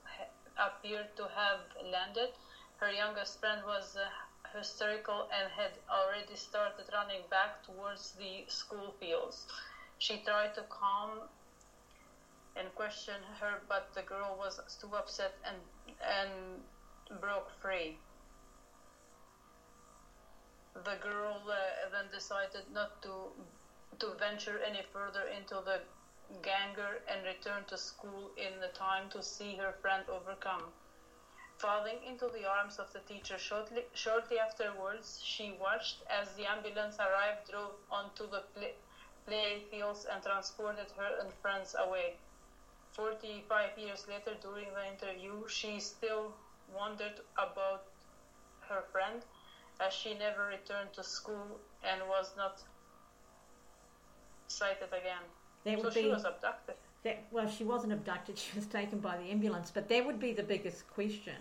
appeared 0.57 1.15
to 1.17 1.29
have 1.29 1.61
landed, 1.85 2.31
her 2.79 2.91
youngest 2.91 3.39
friend 3.39 3.63
was 3.67 3.95
uh, 3.97 4.09
hysterical 4.57 5.29
and 5.31 5.53
had 5.53 5.73
already 5.91 6.37
started 6.37 6.87
running 6.93 7.23
back 7.29 7.63
towards 7.63 8.13
the 8.13 8.45
school 8.49 8.95
fields. 8.99 9.47
She 9.99 10.19
tried 10.19 10.55
to 10.55 10.63
calm 10.63 11.29
and 12.57 12.75
questioned 12.75 13.25
her, 13.41 13.61
but 13.69 13.93
the 13.95 14.03
girl 14.03 14.37
was 14.39 14.61
too 14.81 14.95
upset 14.95 15.35
and 15.45 15.57
and 16.01 17.21
broke 17.21 17.51
free. 17.61 17.99
The 20.75 20.97
girl 21.03 21.43
uh, 21.49 21.91
then 21.91 22.07
decided 22.13 22.65
not 22.73 23.03
to 23.03 23.33
to 23.99 24.15
venture 24.19 24.59
any 24.67 24.83
further 24.93 25.25
into 25.29 25.61
the 25.65 25.81
Grange 26.41 26.79
and 27.09 27.27
return 27.27 27.65
to 27.67 27.77
school 27.77 28.31
in 28.39 28.59
the 28.61 28.69
time 28.69 29.11
to 29.11 29.23
see 29.23 29.55
her 29.57 29.73
friend 29.83 30.09
overcome. 30.09 30.73
Falling 31.59 32.03
into 32.05 32.29
the 32.29 32.49
arms 32.49 32.79
of 32.79 32.91
the 32.95 33.01
teacher 33.01 33.37
shortly, 33.39 33.85
shortly 33.93 34.39
afterwards, 34.39 35.21
she 35.23 35.53
watched 35.61 36.03
as 36.09 36.33
the 36.35 36.47
ambulance 36.47 36.99
arrived, 36.99 37.51
drove 37.51 37.75
onto 37.91 38.27
the 38.31 38.43
play 39.27 39.63
fields, 39.71 40.07
and 40.07 40.23
transported 40.23 40.91
her 40.97 41.19
and 41.21 41.33
friends 41.35 41.77
away. 41.79 42.17
45 42.93 43.79
years 43.79 44.07
later, 44.09 44.37
during 44.43 44.67
the 44.75 44.87
interview, 44.93 45.49
she 45.49 45.81
still 45.81 46.35
wondered 46.75 47.21
about 47.37 47.85
her 48.69 48.83
friend 48.93 49.23
as 49.81 49.93
she 49.93 50.15
never 50.15 50.47
returned 50.47 50.93
to 50.95 51.03
school 51.03 51.59
and 51.83 52.01
was 52.09 52.33
not 52.37 52.63
sighted 54.49 54.89
again. 54.89 55.25
that 55.65 55.79
so 55.79 55.85
would 55.85 55.95
she 55.95 56.03
be 56.03 56.09
was 56.09 56.25
abducted. 56.25 56.75
that. 57.03 57.25
Well, 57.31 57.49
she 57.49 57.65
wasn't 57.65 57.93
abducted; 57.93 58.39
she 58.45 58.55
was 58.55 58.67
taken 58.67 58.99
by 58.99 59.17
the 59.17 59.25
ambulance. 59.25 59.71
But 59.71 59.89
that 59.89 60.05
would 60.05 60.21
be 60.21 60.33
the 60.33 60.43
biggest 60.43 60.89
question. 60.89 61.35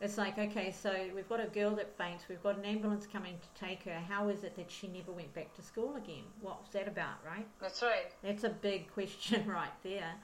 It's 0.00 0.16
like, 0.16 0.38
okay, 0.38 0.70
so 0.70 0.94
we've 1.12 1.28
got 1.28 1.40
a 1.40 1.48
girl 1.48 1.74
that 1.74 1.96
faints. 1.98 2.24
We've 2.28 2.42
got 2.42 2.56
an 2.56 2.64
ambulance 2.64 3.04
coming 3.04 3.34
to 3.34 3.60
take 3.66 3.82
her. 3.82 3.98
How 4.08 4.28
is 4.28 4.44
it 4.44 4.54
that 4.54 4.70
she 4.70 4.86
never 4.86 5.10
went 5.10 5.34
back 5.34 5.52
to 5.56 5.62
school 5.62 5.96
again? 5.96 6.22
What 6.40 6.60
was 6.60 6.70
that 6.70 6.86
about, 6.86 7.16
right? 7.26 7.46
That's 7.60 7.82
right. 7.82 8.12
That's 8.22 8.44
a 8.44 8.50
big 8.50 8.92
question 8.94 9.48
right 9.48 9.72
there. 9.82 10.14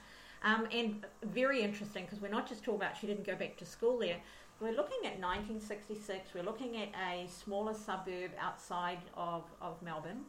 Um, 0.44 0.68
and 0.70 1.04
very 1.22 1.62
interesting 1.62 2.04
because 2.04 2.20
we're 2.20 2.28
not 2.28 2.46
just 2.46 2.62
talking 2.62 2.80
about 2.80 2.96
she 2.98 3.06
didn't 3.06 3.26
go 3.26 3.34
back 3.34 3.56
to 3.56 3.66
school 3.66 3.98
there. 3.98 4.18
We're 4.60 4.76
looking 4.76 4.98
at 5.04 5.18
1966. 5.18 6.30
We're 6.34 6.44
looking 6.44 6.76
at 6.76 6.88
a 7.10 7.26
smaller 7.28 7.74
suburb 7.74 8.30
outside 8.38 9.00
of, 9.16 9.44
of 9.60 9.82
Melbourne. 9.82 10.20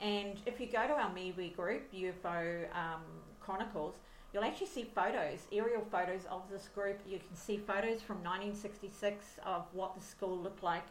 And 0.00 0.38
if 0.46 0.58
you 0.60 0.66
go 0.66 0.86
to 0.86 0.94
our 0.94 1.10
MeWe 1.10 1.54
group, 1.54 1.92
UFO 1.92 2.64
um, 2.74 3.02
Chronicles, 3.38 3.96
you'll 4.32 4.44
actually 4.44 4.66
see 4.66 4.90
photos, 4.94 5.46
aerial 5.52 5.84
photos 5.90 6.22
of 6.30 6.42
this 6.50 6.68
group. 6.74 6.98
You 7.06 7.18
can 7.18 7.36
see 7.36 7.58
photos 7.58 8.00
from 8.00 8.16
1966 8.24 9.24
of 9.44 9.66
what 9.72 9.94
the 9.94 10.04
school 10.04 10.38
looked 10.38 10.62
like. 10.62 10.86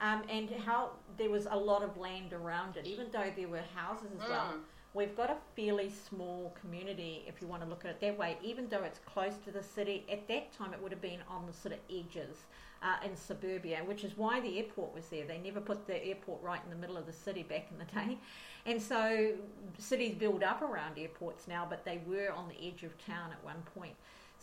Um, 0.00 0.22
and 0.28 0.50
how 0.64 0.90
there 1.16 1.30
was 1.30 1.46
a 1.50 1.56
lot 1.56 1.82
of 1.82 1.96
land 1.96 2.32
around 2.32 2.76
it, 2.76 2.86
even 2.86 3.06
though 3.12 3.30
there 3.36 3.48
were 3.48 3.62
houses 3.74 4.10
as 4.20 4.28
well. 4.28 4.54
We've 4.94 5.16
got 5.16 5.30
a 5.30 5.36
fairly 5.56 5.90
small 5.90 6.54
community, 6.60 7.24
if 7.26 7.40
you 7.40 7.46
want 7.46 7.62
to 7.62 7.68
look 7.68 7.84
at 7.84 7.90
it 7.92 8.00
that 8.00 8.18
way, 8.18 8.36
even 8.42 8.68
though 8.68 8.82
it's 8.82 9.00
close 9.06 9.34
to 9.44 9.50
the 9.50 9.62
city. 9.62 10.04
At 10.10 10.28
that 10.28 10.52
time, 10.52 10.72
it 10.74 10.82
would 10.82 10.92
have 10.92 11.00
been 11.00 11.20
on 11.28 11.46
the 11.46 11.52
sort 11.52 11.74
of 11.74 11.80
edges 11.90 12.36
uh, 12.82 12.96
in 13.04 13.16
suburbia, 13.16 13.80
which 13.84 14.04
is 14.04 14.16
why 14.16 14.40
the 14.40 14.58
airport 14.58 14.94
was 14.94 15.06
there. 15.06 15.24
They 15.24 15.38
never 15.38 15.60
put 15.60 15.86
the 15.86 16.04
airport 16.04 16.42
right 16.42 16.60
in 16.64 16.70
the 16.70 16.76
middle 16.76 16.96
of 16.96 17.06
the 17.06 17.12
city 17.12 17.42
back 17.42 17.68
in 17.70 17.78
the 17.78 17.84
day. 17.84 18.18
And 18.66 18.80
so 18.80 19.32
cities 19.78 20.14
build 20.14 20.42
up 20.42 20.62
around 20.62 20.98
airports 20.98 21.48
now, 21.48 21.66
but 21.68 21.84
they 21.84 22.00
were 22.06 22.30
on 22.32 22.48
the 22.48 22.68
edge 22.68 22.82
of 22.82 22.96
town 23.04 23.30
at 23.32 23.42
one 23.42 23.62
point. 23.74 23.94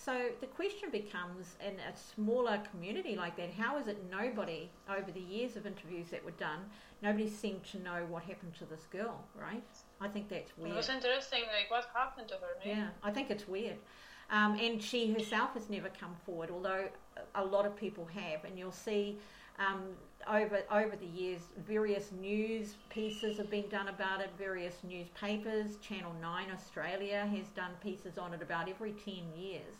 So 0.05 0.29
the 0.39 0.47
question 0.47 0.89
becomes 0.91 1.57
in 1.59 1.73
a 1.73 1.97
smaller 2.15 2.61
community 2.71 3.17
like 3.17 3.35
that, 3.35 3.51
how 3.51 3.77
is 3.77 3.87
it 3.87 3.97
nobody, 4.09 4.69
over 4.89 5.11
the 5.11 5.19
years 5.19 5.57
of 5.57 5.65
interviews 5.65 6.07
that 6.11 6.23
were 6.23 6.31
done, 6.31 6.59
nobody 7.01 7.27
seemed 7.27 7.65
to 7.65 7.79
know 7.83 8.05
what 8.07 8.23
happened 8.23 8.53
to 8.59 8.65
this 8.65 8.85
girl, 8.91 9.21
right? 9.35 9.63
I 9.99 10.07
think 10.07 10.29
that's 10.29 10.57
weird. 10.57 10.71
It 10.71 10.77
was 10.77 10.89
interesting, 10.89 11.41
like 11.41 11.69
what 11.69 11.89
happened 11.93 12.29
to 12.29 12.35
her. 12.35 12.47
Maybe? 12.63 12.77
Yeah, 12.77 12.87
I 13.03 13.11
think 13.11 13.29
it's 13.29 13.45
weird. 13.47 13.75
Um, 14.31 14.57
and 14.57 14.81
she 14.81 15.11
herself 15.11 15.53
has 15.55 15.69
never 15.69 15.89
come 15.89 16.15
forward, 16.25 16.49
although 16.49 16.87
a 17.35 17.43
lot 17.43 17.65
of 17.65 17.75
people 17.75 18.07
have. 18.13 18.45
And 18.45 18.57
you'll 18.57 18.71
see 18.71 19.17
um, 19.57 19.81
over 20.27 20.61
over 20.71 20.95
the 20.95 21.07
years, 21.07 21.41
various 21.67 22.11
news 22.11 22.75
pieces 22.89 23.37
have 23.37 23.49
been 23.49 23.67
done 23.69 23.89
about 23.89 24.21
it. 24.21 24.29
Various 24.37 24.75
newspapers, 24.83 25.77
Channel 25.77 26.13
Nine 26.21 26.47
Australia 26.53 27.27
has 27.35 27.47
done 27.55 27.71
pieces 27.83 28.17
on 28.17 28.33
it 28.33 28.41
about 28.41 28.69
every 28.69 28.93
ten 28.93 29.23
years. 29.35 29.75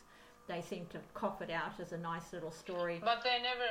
They 0.50 0.62
seem 0.62 0.88
to 0.88 0.98
cough 1.14 1.44
it 1.44 1.52
out 1.52 1.80
as 1.80 1.92
a 1.92 1.98
nice 1.98 2.34
little 2.34 2.52
story. 2.52 3.00
But 3.06 3.24
they 3.24 3.40
never, 3.42 3.70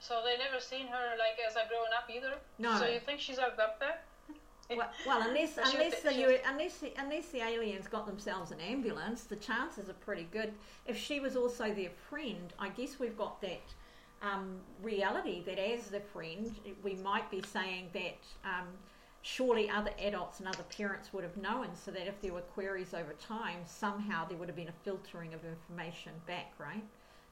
so 0.00 0.22
they 0.24 0.42
never 0.42 0.60
seen 0.60 0.86
her 0.86 1.10
like 1.18 1.36
as 1.46 1.54
a 1.56 1.68
grown 1.68 1.92
up 1.96 2.08
either. 2.10 2.38
No. 2.58 2.78
So 2.78 2.86
you 2.86 3.00
think 3.00 3.20
she's 3.20 3.38
up 3.38 3.78
there? 3.78 3.98
Well, 4.74 4.90
well 5.06 5.28
unless 5.28 5.58
unless 5.62 6.00
the 6.00 6.40
unless 6.48 6.78
the, 6.78 6.92
unless 6.98 7.26
the 7.26 7.42
aliens 7.42 7.86
got 7.86 8.06
themselves 8.06 8.50
an 8.50 8.60
ambulance, 8.60 9.24
the 9.24 9.36
chances 9.36 9.90
are 9.90 10.00
pretty 10.04 10.26
good. 10.32 10.54
If 10.86 10.96
she 10.96 11.20
was 11.20 11.36
also 11.36 11.72
their 11.74 11.90
friend, 12.08 12.50
I 12.58 12.70
guess 12.70 12.98
we've 12.98 13.16
got 13.16 13.42
that 13.42 13.62
um, 14.22 14.56
reality 14.82 15.42
that 15.44 15.58
as 15.58 15.88
the 15.88 16.00
friend, 16.00 16.50
we 16.82 16.94
might 16.94 17.30
be 17.30 17.42
saying 17.42 17.90
that 17.92 18.18
um, 18.42 18.68
surely 19.26 19.68
other 19.68 19.90
adults 20.00 20.38
and 20.38 20.46
other 20.46 20.62
parents 20.76 21.12
would 21.12 21.24
have 21.24 21.36
known, 21.36 21.66
so 21.74 21.90
that 21.90 22.06
if 22.06 22.20
there 22.20 22.32
were 22.32 22.42
queries 22.42 22.94
over 22.94 23.12
time, 23.14 23.58
somehow 23.66 24.24
there 24.24 24.38
would 24.38 24.48
have 24.48 24.54
been 24.54 24.68
a 24.68 24.84
filtering 24.84 25.34
of 25.34 25.40
information 25.44 26.12
back, 26.28 26.52
right? 26.58 26.84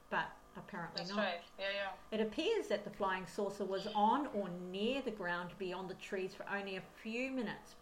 But 0.09 0.25
apparently 0.57 1.03
That's 1.03 1.15
not. 1.15 1.19
right. 1.19 1.41
Yeah, 1.57 1.65
yeah. 1.73 2.17
It 2.17 2.21
appears 2.21 2.67
that 2.67 2.83
the 2.83 2.89
flying 2.89 3.25
saucer 3.25 3.63
was 3.63 3.87
on 3.95 4.27
or 4.33 4.49
near 4.69 5.01
the 5.03 5.11
ground 5.11 5.51
beyond 5.57 5.89
the 5.89 5.95
trees 5.95 6.35
for 6.35 6.45
only 6.53 6.75
a 6.75 6.81
few 7.01 7.31
minutes. 7.31 7.75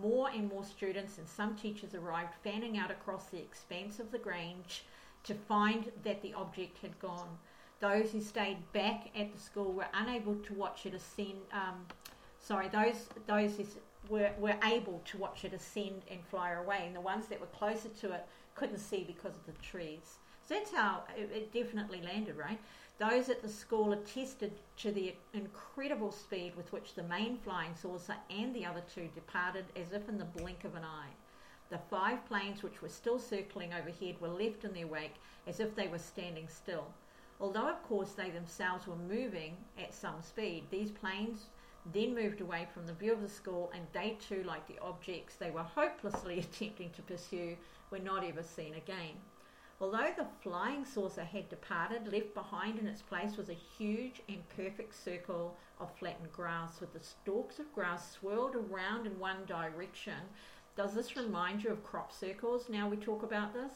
More 0.00 0.30
and 0.30 0.48
more 0.48 0.64
students 0.64 1.18
and 1.18 1.28
some 1.28 1.54
teachers 1.54 1.94
arrived 1.94 2.32
fanning 2.42 2.78
out 2.78 2.90
across 2.90 3.26
the 3.26 3.38
expanse 3.38 4.00
of 4.00 4.10
the 4.10 4.18
Grange 4.18 4.86
to 5.24 5.34
find 5.34 5.92
that 6.04 6.22
the 6.22 6.32
object 6.32 6.78
had 6.78 6.98
gone. 7.00 7.36
Those 7.80 8.12
who 8.12 8.22
stayed 8.22 8.72
back 8.72 9.08
at 9.14 9.30
the 9.34 9.38
school 9.38 9.74
were 9.74 9.88
unable 9.92 10.36
to 10.36 10.54
watch 10.54 10.86
it 10.86 10.94
ascend. 10.94 11.42
Um, 11.52 11.84
sorry, 12.40 12.68
those 12.68 13.08
those 13.26 13.56
who 13.56 13.62
s- 13.62 13.76
were 14.08 14.32
were 14.38 14.56
able 14.64 15.00
to 15.06 15.18
watch 15.18 15.44
it 15.44 15.52
ascend 15.52 16.02
and 16.10 16.24
fly 16.24 16.52
away, 16.52 16.84
and 16.86 16.94
the 16.94 17.00
ones 17.00 17.26
that 17.28 17.40
were 17.40 17.46
closer 17.48 17.88
to 18.00 18.12
it 18.12 18.26
couldn't 18.54 18.78
see 18.78 19.04
because 19.04 19.34
of 19.34 19.46
the 19.46 19.52
trees. 19.62 20.18
So 20.46 20.54
that's 20.54 20.72
how 20.72 21.04
it, 21.16 21.30
it 21.32 21.52
definitely 21.52 22.00
landed, 22.02 22.36
right? 22.36 22.58
Those 22.98 23.28
at 23.28 23.42
the 23.42 23.48
school 23.48 23.92
attested 23.92 24.52
to 24.78 24.90
the 24.90 25.14
incredible 25.32 26.10
speed 26.10 26.56
with 26.56 26.72
which 26.72 26.94
the 26.94 27.02
main 27.04 27.38
flying 27.38 27.74
saucer 27.76 28.16
and 28.30 28.54
the 28.54 28.66
other 28.66 28.82
two 28.92 29.08
departed 29.14 29.66
as 29.76 29.92
if 29.92 30.08
in 30.08 30.18
the 30.18 30.24
blink 30.24 30.64
of 30.64 30.74
an 30.74 30.84
eye. 30.84 31.10
The 31.70 31.78
five 31.78 32.24
planes 32.26 32.62
which 32.62 32.80
were 32.80 32.88
still 32.88 33.18
circling 33.18 33.72
overhead 33.74 34.20
were 34.20 34.28
left 34.28 34.64
in 34.64 34.72
their 34.72 34.86
wake 34.86 35.14
as 35.46 35.60
if 35.60 35.76
they 35.76 35.86
were 35.86 35.98
standing 35.98 36.48
still. 36.48 36.86
Although, 37.40 37.68
of 37.68 37.82
course, 37.84 38.12
they 38.12 38.30
themselves 38.30 38.86
were 38.86 38.96
moving 38.96 39.56
at 39.78 39.94
some 39.94 40.22
speed, 40.22 40.64
these 40.70 40.90
planes 40.90 41.44
then 41.92 42.14
moved 42.14 42.40
away 42.40 42.66
from 42.72 42.86
the 42.86 42.92
view 42.92 43.12
of 43.12 43.22
the 43.22 43.28
school, 43.28 43.70
and 43.74 43.86
they 43.92 44.16
too, 44.20 44.42
like 44.44 44.66
the 44.66 44.78
objects 44.82 45.36
they 45.36 45.50
were 45.50 45.62
hopelessly 45.62 46.38
attempting 46.40 46.90
to 46.90 47.02
pursue, 47.02 47.56
were 47.90 47.98
not 47.98 48.24
ever 48.24 48.42
seen 48.42 48.74
again. 48.74 49.16
Although 49.80 50.12
the 50.16 50.26
flying 50.42 50.84
saucer 50.84 51.22
had 51.22 51.48
departed, 51.48 52.12
left 52.12 52.34
behind 52.34 52.78
in 52.80 52.86
its 52.88 53.00
place 53.00 53.36
was 53.36 53.48
a 53.48 53.54
huge 53.54 54.20
and 54.28 54.42
perfect 54.56 54.94
circle 54.94 55.56
of 55.78 55.96
flattened 55.98 56.32
grass 56.32 56.80
with 56.80 56.92
the 56.92 57.00
stalks 57.00 57.60
of 57.60 57.72
grass 57.72 58.10
swirled 58.12 58.56
around 58.56 59.06
in 59.06 59.18
one 59.20 59.44
direction. 59.46 60.18
Does 60.76 60.94
this 60.94 61.16
remind 61.16 61.62
you 61.62 61.70
of 61.70 61.84
crop 61.84 62.12
circles 62.12 62.68
now 62.68 62.88
we 62.88 62.96
talk 62.96 63.22
about 63.22 63.54
this? 63.54 63.72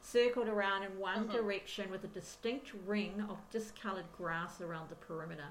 Circled 0.00 0.48
around 0.48 0.82
in 0.82 0.98
one 0.98 1.28
Mhm. 1.28 1.32
direction 1.32 1.90
with 1.90 2.04
a 2.04 2.08
distinct 2.08 2.72
ring 2.86 3.20
of 3.28 3.38
discoloured 3.50 4.10
grass 4.16 4.60
around 4.62 4.88
the 4.88 4.96
perimeter. 4.96 5.48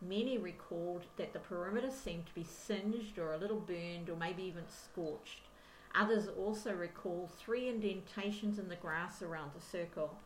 Many 0.00 0.38
recalled 0.38 1.06
that 1.16 1.32
the 1.32 1.40
perimeter 1.40 1.90
seemed 1.90 2.26
to 2.26 2.34
be 2.34 2.44
singed 2.44 3.18
or 3.18 3.32
a 3.32 3.38
little 3.38 3.60
burned 3.60 4.08
or 4.08 4.16
maybe 4.16 4.44
even 4.44 4.68
scorched. 4.68 5.48
Others 5.94 6.28
also 6.28 6.72
recall 6.72 7.28
three 7.36 7.68
indentations 7.68 8.58
in 8.58 8.68
the 8.68 8.76
grass 8.76 9.22
around 9.22 9.50
the 9.54 9.60
circle. 9.60 10.16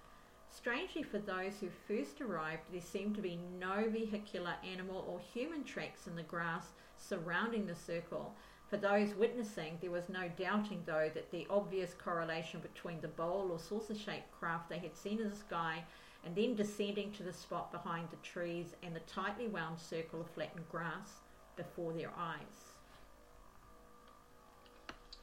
Strangely, 0.51 1.03
for 1.03 1.19
those 1.19 1.55
who 1.61 1.71
first 1.89 2.21
arrived, 2.21 2.65
there 2.71 2.83
seemed 2.83 3.15
to 3.15 3.23
be 3.23 3.39
no 3.59 3.89
vehicular 3.89 4.55
animal 4.63 5.07
or 5.09 5.19
human 5.19 5.65
tracks 5.65 6.07
in 6.07 6.17
the 6.17 6.23
grass 6.23 6.67
surrounding 6.99 7.67
the 7.67 7.75
circle. 7.75 8.35
For 8.69 8.77
those 8.77 9.15
witnessing, 9.15 9.79
there 9.81 9.91
was 9.91 10.11
no 10.11 10.29
doubting, 10.37 10.83
though, 10.85 11.11
that 11.15 11.31
the 11.31 11.47
obvious 11.49 11.95
correlation 11.95 12.61
between 12.61 13.01
the 13.01 13.09
bowl 13.09 13.49
or 13.51 13.59
saucer 13.59 13.95
shaped 13.95 14.31
craft 14.39 14.69
they 14.69 14.79
had 14.79 14.97
seen 14.97 15.21
in 15.21 15.31
the 15.31 15.37
sky 15.37 15.85
and 16.25 16.35
then 16.37 16.55
descending 16.55 17.13
to 17.13 17.23
the 17.23 17.33
spot 17.33 17.73
behind 17.73 18.09
the 18.11 18.17
trees 18.17 18.75
and 18.83 18.95
the 18.95 19.01
tightly 19.01 19.49
wound 19.49 19.79
circle 19.79 20.21
of 20.21 20.31
flattened 20.31 20.69
grass 20.71 21.21
before 21.57 21.93
their 21.93 22.11
eyes. 22.17 22.73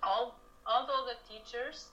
All, 0.03 0.39
although 0.65 1.05
the 1.05 1.17
teachers 1.27 1.87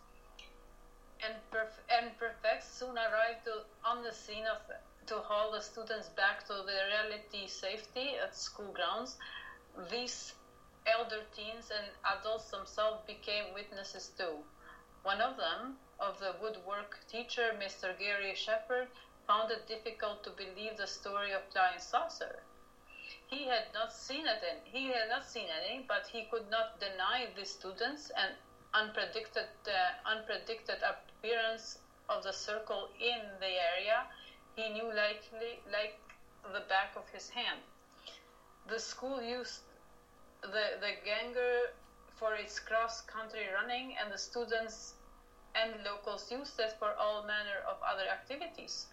and, 1.24 1.34
perf- 1.52 1.82
and 1.90 2.16
prefects 2.18 2.68
soon 2.78 2.96
arrived 2.96 3.44
to, 3.44 3.62
on 3.84 4.02
the 4.02 4.12
scene 4.12 4.44
of 4.46 4.58
to 5.06 5.18
haul 5.18 5.52
the 5.52 5.60
students 5.60 6.08
back 6.10 6.44
to 6.46 6.52
the 6.52 6.78
reality 6.90 7.46
safety 7.46 8.14
at 8.22 8.34
school 8.36 8.72
grounds, 8.72 9.16
these 9.90 10.34
elder 10.86 11.22
teens 11.34 11.70
and 11.70 11.86
adults 12.18 12.50
themselves 12.50 13.00
became 13.06 13.54
witnesses 13.54 14.10
too. 14.18 14.38
One 15.04 15.20
of 15.20 15.36
them, 15.36 15.76
of 15.98 16.18
the 16.18 16.34
woodwork 16.40 16.98
teacher, 17.10 17.52
Mr. 17.58 17.98
Gary 17.98 18.34
Shepard, 18.34 18.88
found 19.26 19.50
it 19.50 19.66
difficult 19.66 20.22
to 20.24 20.30
believe 20.30 20.76
the 20.76 20.86
story 20.86 21.32
of 21.32 21.42
flying 21.52 21.78
saucer. 21.78 22.42
He 23.28 23.46
had 23.46 23.64
not 23.74 23.92
seen 23.92 24.26
it 24.26 24.42
in, 24.42 24.56
he 24.64 24.86
had 24.88 25.08
not 25.08 25.24
seen 25.24 25.48
any, 25.48 25.84
but 25.88 26.06
he 26.06 26.24
could 26.24 26.48
not 26.50 26.78
deny 26.80 27.26
the 27.34 27.44
students 27.44 28.10
and 28.16 28.34
unpredicted 28.74 29.46
uh, 29.66 30.10
unpredicted 30.12 30.78
appearance 30.82 31.78
of 32.08 32.22
the 32.22 32.32
circle 32.32 32.88
in 33.00 33.20
the 33.40 33.54
area. 33.72 34.06
He 34.54 34.68
knew 34.68 34.92
likely 34.92 35.60
like 35.70 35.94
the 36.52 36.60
back 36.68 36.94
of 36.96 37.08
his 37.08 37.28
hand. 37.28 37.60
The 38.68 38.78
school 38.78 39.22
used 39.22 39.62
the 40.42 40.78
the 40.80 40.92
Grange 41.02 41.70
for 42.16 42.34
its 42.34 42.58
cross 42.60 43.00
country 43.02 43.48
running, 43.52 43.94
and 44.00 44.10
the 44.10 44.18
students 44.18 44.94
and 45.56 45.82
locals 45.84 46.30
used 46.30 46.60
it 46.60 46.74
for 46.78 46.92
all 46.94 47.22
manner 47.22 47.64
of 47.66 47.76
other 47.82 48.06
activities. 48.08 48.86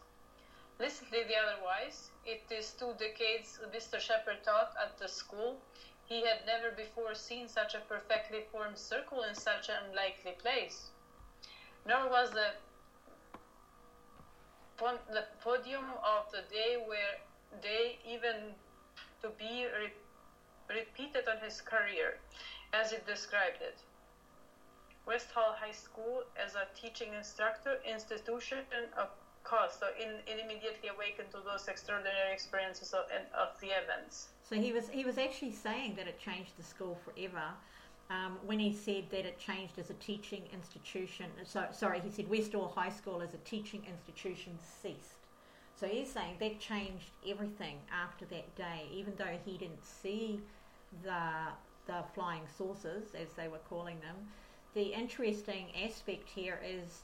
Recently, 0.79 1.23
the 1.23 1.35
otherwise, 1.35 2.09
it 2.25 2.41
is 2.49 2.71
two 2.71 2.93
decades 2.97 3.59
Mr. 3.71 3.99
Shepard 3.99 4.43
taught 4.43 4.73
at 4.81 4.97
the 4.97 5.07
school. 5.07 5.57
He 6.05 6.23
had 6.25 6.45
never 6.45 6.71
before 6.71 7.13
seen 7.15 7.47
such 7.47 7.75
a 7.75 7.79
perfectly 7.79 8.41
formed 8.51 8.77
circle 8.77 9.23
in 9.23 9.35
such 9.35 9.69
an 9.69 9.75
unlikely 9.89 10.33
place. 10.33 10.89
Nor 11.85 12.09
was 12.09 12.31
the, 12.31 12.51
the 15.11 15.23
podium 15.41 15.85
of 16.03 16.31
the 16.31 16.41
day 16.49 16.77
where 16.77 17.15
day 17.61 17.99
even 18.05 18.55
to 19.21 19.29
be 19.29 19.65
re- 19.65 19.93
repeated 20.69 21.27
on 21.27 21.37
his 21.37 21.61
career, 21.61 22.17
as 22.73 22.91
it 22.91 23.05
described 23.05 23.61
it. 23.61 23.75
Westall 25.05 25.55
High 25.59 25.71
School 25.71 26.23
as 26.37 26.55
a 26.55 26.67
teaching 26.79 27.13
instructor 27.13 27.77
institution 27.85 28.59
of 28.97 29.09
cause, 29.43 29.77
so 29.77 29.87
in, 30.01 30.11
it 30.25 30.39
immediately 30.43 30.89
awakened 30.89 31.29
to 31.31 31.39
those 31.45 31.67
extraordinary 31.67 32.31
experiences 32.31 32.93
of, 32.93 33.05
of 33.37 33.59
the 33.59 33.67
events. 33.67 34.29
So 34.43 34.55
he 34.55 34.71
was 34.71 34.89
he 34.89 35.03
was 35.03 35.17
actually 35.17 35.51
saying 35.51 35.95
that 35.95 36.07
it 36.07 36.19
changed 36.19 36.57
the 36.57 36.63
school 36.63 36.97
forever. 37.03 37.49
Um, 38.09 38.37
when 38.45 38.59
he 38.59 38.73
said 38.73 39.05
that 39.11 39.25
it 39.25 39.39
changed 39.39 39.79
as 39.79 39.89
a 39.89 39.93
teaching 39.95 40.43
institution, 40.53 41.27
so 41.45 41.65
sorry, 41.71 41.99
he 42.01 42.09
said 42.09 42.29
Westall 42.29 42.71
High 42.75 42.91
School 42.91 43.21
as 43.21 43.33
a 43.33 43.37
teaching 43.37 43.81
institution 43.87 44.57
ceased. 44.81 45.23
So 45.75 45.87
he's 45.87 46.11
saying 46.11 46.35
that 46.39 46.59
changed 46.59 47.11
everything 47.27 47.79
after 47.91 48.25
that 48.25 48.55
day, 48.55 48.87
even 48.93 49.13
though 49.17 49.37
he 49.45 49.57
didn't 49.57 49.83
see 49.83 50.41
the 51.03 51.51
the 51.85 52.03
flying 52.13 52.43
saucers, 52.57 53.13
as 53.13 53.33
they 53.35 53.47
were 53.49 53.63
calling 53.69 53.99
them, 53.99 54.15
the 54.73 54.93
interesting 54.93 55.67
aspect 55.83 56.29
here 56.29 56.59
is 56.65 57.03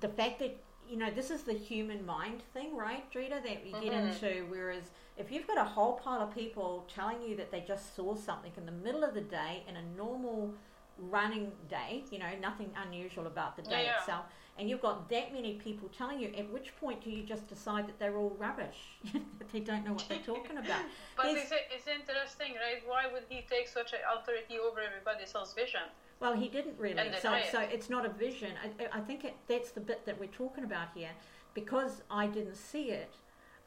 the 0.00 0.08
fact 0.08 0.38
that 0.38 0.56
you 0.88 0.96
know 0.96 1.10
this 1.10 1.30
is 1.30 1.42
the 1.42 1.52
human 1.52 2.06
mind 2.06 2.42
thing, 2.52 2.76
right, 2.76 3.10
Drita, 3.12 3.42
that 3.42 3.64
we 3.64 3.72
get 3.72 3.92
Mhm. 3.92 4.22
into. 4.22 4.46
Whereas 4.48 4.92
if 5.16 5.32
you've 5.32 5.46
got 5.46 5.58
a 5.58 5.64
whole 5.64 5.94
pile 5.94 6.20
of 6.20 6.34
people 6.34 6.86
telling 6.88 7.22
you 7.22 7.36
that 7.36 7.50
they 7.50 7.60
just 7.60 7.96
saw 7.96 8.14
something 8.14 8.52
in 8.56 8.66
the 8.66 8.72
middle 8.72 9.02
of 9.02 9.14
the 9.14 9.20
day 9.20 9.64
in 9.66 9.76
a 9.76 9.82
normal 9.96 10.54
running 10.98 11.52
day, 11.68 12.04
you 12.10 12.18
know, 12.18 12.34
nothing 12.40 12.72
unusual 12.76 13.26
about 13.26 13.56
the 13.56 13.62
day 13.62 13.84
yeah. 13.84 13.98
itself, 13.98 14.26
and 14.58 14.70
you've 14.70 14.80
got 14.80 15.08
that 15.10 15.32
many 15.32 15.54
people 15.54 15.88
telling 15.90 16.18
you, 16.18 16.32
at 16.34 16.48
which 16.50 16.74
point 16.76 17.02
do 17.02 17.10
you 17.10 17.22
just 17.22 17.46
decide 17.48 17.86
that 17.86 17.98
they're 17.98 18.16
all 18.16 18.34
rubbish? 18.38 18.96
that 19.12 19.50
they 19.52 19.60
don't 19.60 19.84
know 19.84 19.92
what 19.92 20.08
they're 20.08 20.18
talking 20.20 20.56
about? 20.56 20.82
But 21.16 21.26
it's, 21.26 21.50
it's 21.52 21.86
interesting, 21.86 22.54
right? 22.54 22.82
Why 22.86 23.06
would 23.12 23.24
he 23.28 23.44
take 23.48 23.68
such 23.68 23.92
an 23.92 23.98
authority 24.10 24.58
over 24.58 24.80
everybody 24.80 25.24
else's 25.34 25.54
vision? 25.54 25.82
Well, 26.20 26.34
he 26.34 26.48
didn't 26.48 26.78
really. 26.78 27.10
So, 27.20 27.34
it. 27.34 27.44
so 27.52 27.60
it's 27.60 27.90
not 27.90 28.06
a 28.06 28.08
vision. 28.08 28.52
I, 28.80 28.98
I 28.98 29.00
think 29.00 29.24
it, 29.24 29.34
that's 29.48 29.70
the 29.70 29.80
bit 29.80 30.06
that 30.06 30.18
we're 30.18 30.26
talking 30.26 30.64
about 30.64 30.88
here. 30.94 31.10
Because 31.54 32.02
I 32.10 32.26
didn't 32.26 32.56
see 32.56 32.90
it, 32.90 33.14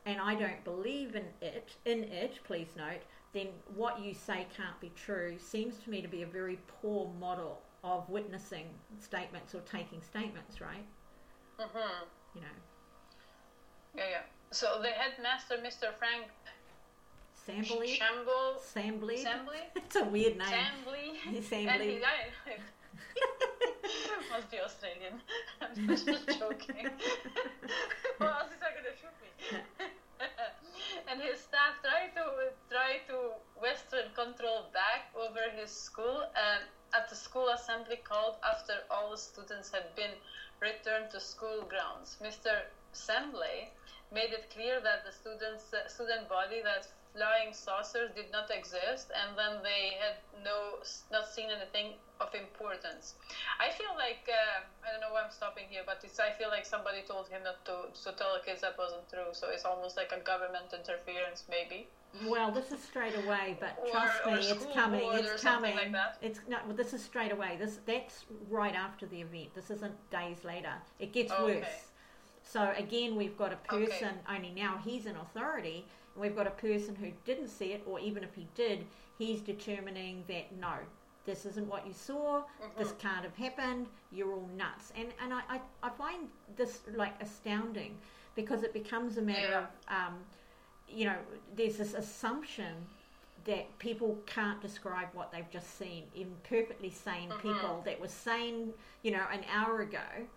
and 0.05 0.19
I 0.19 0.35
don't 0.35 0.63
believe 0.63 1.15
in 1.15 1.25
it. 1.41 1.75
In 1.85 2.03
it, 2.05 2.39
please 2.43 2.69
note. 2.75 3.01
Then 3.33 3.47
what 3.75 4.01
you 4.01 4.13
say 4.13 4.47
can't 4.55 4.79
be 4.81 4.91
true 4.95 5.37
seems 5.37 5.77
to 5.79 5.89
me 5.91 6.01
to 6.01 6.07
be 6.07 6.23
a 6.23 6.27
very 6.27 6.57
poor 6.81 7.11
model 7.19 7.61
of 7.83 8.09
witnessing 8.09 8.65
statements 8.99 9.53
or 9.53 9.61
taking 9.61 10.01
statements. 10.01 10.59
Right? 10.59 10.85
hmm 11.59 11.77
You 12.33 12.41
know, 12.41 12.47
Yeah, 13.95 14.03
yeah. 14.09 14.21
So 14.51 14.79
the 14.81 14.89
headmaster, 14.89 15.57
Mr. 15.57 15.93
Frank 15.99 16.25
Sambly. 17.49 17.87
Shamble, 17.97 18.61
Sambly. 18.61 19.17
Sambly, 19.23 19.61
It's 19.75 19.95
a 19.95 20.03
weird 20.03 20.37
name. 20.37 20.47
Sambly, 20.47 21.41
Sambly. 21.41 21.67
and 21.67 21.83
he 21.83 21.99
died. 21.99 22.31
Must 24.31 24.51
be 24.51 24.59
Australian. 24.59 25.19
I'm 25.61 25.87
just 25.87 26.05
joking. 26.05 26.89
well, 28.19 28.29
else 28.29 28.51
is 28.53 28.61
not 28.61 28.71
gonna 28.77 28.93
shoot 29.01 29.15
me. 29.21 29.57
and 31.09 31.21
his 31.21 31.39
staff 31.39 31.81
tried 31.81 32.13
to 32.15 32.53
try 32.69 33.01
to 33.09 33.33
Western 33.59 34.13
control 34.13 34.69
back 34.73 35.09
over 35.17 35.49
his 35.59 35.71
school, 35.71 36.21
and 36.21 36.61
at 36.93 37.09
the 37.09 37.15
school 37.15 37.49
assembly 37.49 37.97
called 38.03 38.35
after 38.45 38.73
all 38.91 39.09
the 39.11 39.17
students 39.17 39.71
had 39.71 39.95
been 39.95 40.13
returned 40.61 41.09
to 41.11 41.19
school 41.19 41.63
grounds. 41.67 42.17
Mr. 42.21 42.61
Sembley 42.93 43.69
made 44.13 44.31
it 44.33 44.49
clear 44.53 44.79
that 44.81 45.03
the 45.05 45.11
students, 45.11 45.73
uh, 45.73 45.87
student 45.87 46.29
body 46.29 46.61
that 46.63 46.87
flying 47.15 47.53
saucers 47.53 48.11
did 48.15 48.31
not 48.31 48.49
exist, 48.51 49.11
and 49.15 49.37
then 49.37 49.63
they 49.63 49.97
had 49.99 50.15
no, 50.43 50.79
not 51.11 51.27
seen 51.27 51.49
anything 51.49 51.93
of 52.21 52.33
importance. 52.35 53.15
I 53.59 53.71
feel 53.71 53.93
like 53.97 54.27
uh, 54.29 54.61
I 54.87 54.91
don't 54.91 55.01
know 55.01 55.11
why 55.13 55.23
I'm 55.23 55.31
stopping 55.31 55.65
here, 55.69 55.81
but 55.85 56.01
it's 56.03 56.19
I 56.19 56.31
feel 56.37 56.49
like 56.49 56.65
somebody 56.65 57.01
told 57.07 57.27
him 57.29 57.41
not 57.43 57.63
to 57.65 57.89
to 58.03 58.15
tell 58.17 58.33
the 58.37 58.43
kids 58.45 58.61
that 58.61 58.77
wasn't 58.77 59.09
true. 59.09 59.31
So 59.33 59.47
it's 59.49 59.65
almost 59.65 59.97
like 59.97 60.11
a 60.11 60.19
government 60.19 60.73
interference, 60.73 61.45
maybe. 61.49 61.87
Well, 62.25 62.51
this 62.51 62.71
is 62.71 62.81
straight 62.81 63.15
away, 63.23 63.55
but 63.59 63.77
Or- 63.79 63.91
trust 63.91 64.25
me, 64.25 64.33
it's 64.33 64.65
coming. 64.73 65.01
It's 65.13 65.43
coming. 65.43 65.75
like. 65.75 65.93
It's 66.21 66.39
no. 66.47 66.57
Well, 66.65 66.75
this 66.75 66.93
is 66.93 67.03
straight 67.03 67.31
away. 67.31 67.55
This 67.59 67.79
that's 67.85 68.25
right 68.49 68.75
after 68.75 69.05
the 69.05 69.21
event. 69.21 69.53
This 69.55 69.69
isn't 69.71 69.95
days 70.09 70.43
later. 70.43 70.73
It 70.99 71.11
gets 71.13 71.31
Okay. 71.31 71.59
worse. 71.61 71.85
So 72.43 72.73
again, 72.75 73.15
we've 73.15 73.37
got 73.37 73.51
a 73.53 73.57
Okay. 73.73 73.85
person. 73.85 74.19
Only 74.27 74.49
now 74.51 74.77
he's 74.83 75.05
an 75.05 75.17
authority, 75.17 75.85
and 76.15 76.21
we've 76.21 76.35
got 76.35 76.47
a 76.47 76.51
person 76.51 76.95
who 76.95 77.11
didn't 77.25 77.49
see 77.49 77.73
it, 77.73 77.83
or 77.85 77.99
even 77.99 78.23
if 78.23 78.33
he 78.35 78.47
did, 78.55 78.85
he's 79.17 79.41
determining 79.41 80.23
that 80.27 80.51
no, 80.59 80.73
this 81.25 81.45
isn't 81.45 81.67
what 81.67 81.85
you 81.85 81.93
saw. 81.93 82.43
This 82.77 82.89
Mm-hmm. 82.89 83.07
can't 83.07 83.23
have 83.23 83.35
happened. 83.35 83.87
You're 84.11 84.33
all 84.33 84.49
nuts. 84.55 84.91
And 84.95 85.09
and 85.23 85.33
I, 85.33 85.41
I, 85.49 85.59
I 85.83 85.89
find 85.89 86.27
this 86.55 86.81
like 86.95 87.13
astounding 87.21 87.97
because 88.35 88.63
it 88.63 88.73
becomes 88.73 89.17
a 89.17 89.21
matter 89.21 89.47
Yeah. 89.49 89.59
of 89.59 89.67
um, 90.13 90.15
you 90.87 91.05
know, 91.05 91.17
there's 91.55 91.77
this 91.77 91.93
assumption 91.93 92.73
that 93.45 93.77
people 93.79 94.17
can't 94.25 94.59
describe 94.61 95.07
what 95.13 95.31
they've 95.31 95.49
just 95.49 95.77
seen. 95.77 96.03
In 96.15 96.35
perfectly 96.43 96.89
sane 96.89 97.29
Mhm. 97.29 97.41
people 97.41 97.81
that 97.85 97.99
were 97.99 98.07
sane, 98.07 98.73
you 99.03 99.11
know, 99.11 99.25
an 99.31 99.43
hour 99.53 99.81
ago, 99.81 100.27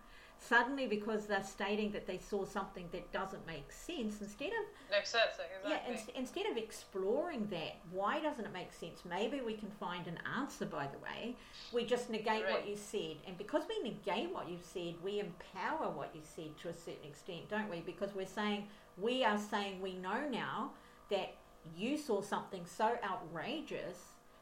suddenly 0.47 0.87
because 0.87 1.25
they're 1.25 1.43
stating 1.43 1.91
that 1.91 2.05
they 2.05 2.17
saw 2.17 2.43
something 2.45 2.87
that 2.91 3.11
doesn't 3.11 3.45
make 3.47 3.71
sense, 3.71 4.21
instead 4.21 4.49
of 4.49 4.65
Like 4.91 5.09
that, 5.09 5.29
exactly. 5.31 5.71
yeah, 5.71 5.89
ins- 5.91 6.09
instead 6.15 6.45
of 6.47 6.57
exploring 6.57 7.47
that, 7.51 7.77
why 7.91 8.19
doesn't 8.19 8.45
it 8.45 8.51
make 8.53 8.73
sense? 8.73 9.03
Maybe 9.05 9.41
we 9.41 9.53
can 9.53 9.71
find 9.79 10.07
an 10.07 10.19
answer. 10.37 10.65
By 10.65 10.87
the 10.87 10.97
way, 10.99 11.35
we 11.71 11.85
just 11.85 12.09
negate 12.09 12.43
what 12.51 12.67
you 12.67 12.75
said, 12.75 13.17
and 13.27 13.37
because 13.37 13.63
we 13.69 13.81
negate 13.89 14.33
what 14.33 14.49
you 14.49 14.57
said, 14.61 14.95
we 15.03 15.19
empower 15.19 15.89
what 15.89 16.11
you 16.13 16.21
said 16.23 16.57
to 16.61 16.69
a 16.69 16.73
certain 16.73 17.05
extent, 17.07 17.49
don't 17.49 17.69
we? 17.69 17.79
Because 17.81 18.13
we're 18.13 18.25
saying 18.25 18.67
we 18.97 19.23
are 19.23 19.37
saying 19.37 19.81
we 19.81 19.93
know 19.95 20.27
now 20.29 20.71
that 21.09 21.35
you 21.77 21.97
saw 21.97 22.21
something 22.21 22.65
so 22.65 22.97
outrageous 23.03 23.97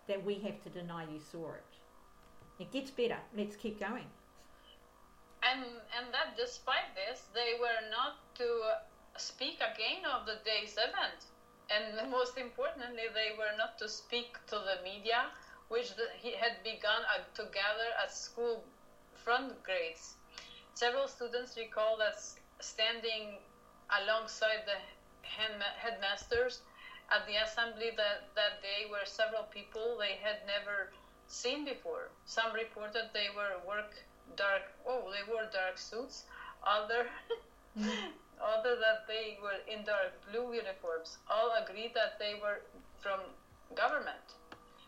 that 0.07 0.23
we 0.25 0.35
have 0.39 0.61
to 0.63 0.69
deny 0.69 1.03
you 1.03 1.19
saw 1.19 1.51
it. 1.51 1.63
It 2.59 2.71
gets 2.71 2.91
better. 2.91 3.17
Let's 3.35 3.55
keep 3.55 3.79
going. 3.79 4.05
And 5.61 5.77
and 5.97 6.13
that 6.13 6.35
despite 6.37 6.95
this, 6.95 7.29
they 7.33 7.53
were 7.59 7.81
not 7.89 8.17
to 8.35 8.47
speak 9.17 9.57
again 9.61 10.05
of 10.05 10.25
the 10.25 10.37
day's 10.45 10.73
event, 10.73 11.29
and 11.69 12.09
most 12.17 12.37
importantly, 12.37 13.07
they 13.13 13.37
were 13.37 13.55
not 13.57 13.77
to 13.77 13.87
speak 13.87 14.37
to 14.47 14.55
the 14.55 14.81
media, 14.83 15.29
which 15.69 15.95
the, 15.95 16.07
he 16.17 16.31
had 16.31 16.63
begun 16.63 17.01
to 17.35 17.43
gather 17.53 17.89
at 18.01 18.11
school 18.11 18.63
front 19.23 19.61
grades. 19.63 20.15
Several 20.73 21.07
students 21.07 21.55
recall 21.57 21.97
that 21.97 22.17
standing 22.59 23.37
alongside 24.01 24.63
the 24.65 24.79
headmasters 25.21 26.61
at 27.11 27.27
the 27.27 27.35
assembly 27.35 27.91
that, 27.97 28.29
that 28.35 28.61
day 28.61 28.89
were 28.89 29.05
several 29.05 29.43
people 29.43 29.97
they 29.99 30.15
had 30.15 30.39
never 30.47 30.91
seen 31.27 31.65
before. 31.65 32.09
Some 32.25 32.53
reported 32.53 33.09
they 33.13 33.27
were 33.35 33.59
work 33.67 33.95
dark 34.35 34.63
oh 34.87 35.11
they 35.11 35.23
wore 35.31 35.47
dark 35.51 35.77
suits. 35.77 36.25
Other 36.65 37.07
mm-hmm. 37.77 37.89
other 38.41 38.75
that 38.75 39.07
they 39.07 39.37
were 39.41 39.61
in 39.71 39.85
dark 39.85 40.13
blue 40.29 40.53
uniforms. 40.53 41.17
All 41.29 41.51
agreed 41.61 41.93
that 41.93 42.17
they 42.19 42.35
were 42.41 42.61
from 42.99 43.19
government. 43.75 44.37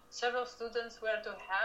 Several 0.10 0.45
students 0.45 1.01
were 1.01 1.21
to 1.23 1.29
have 1.29 1.62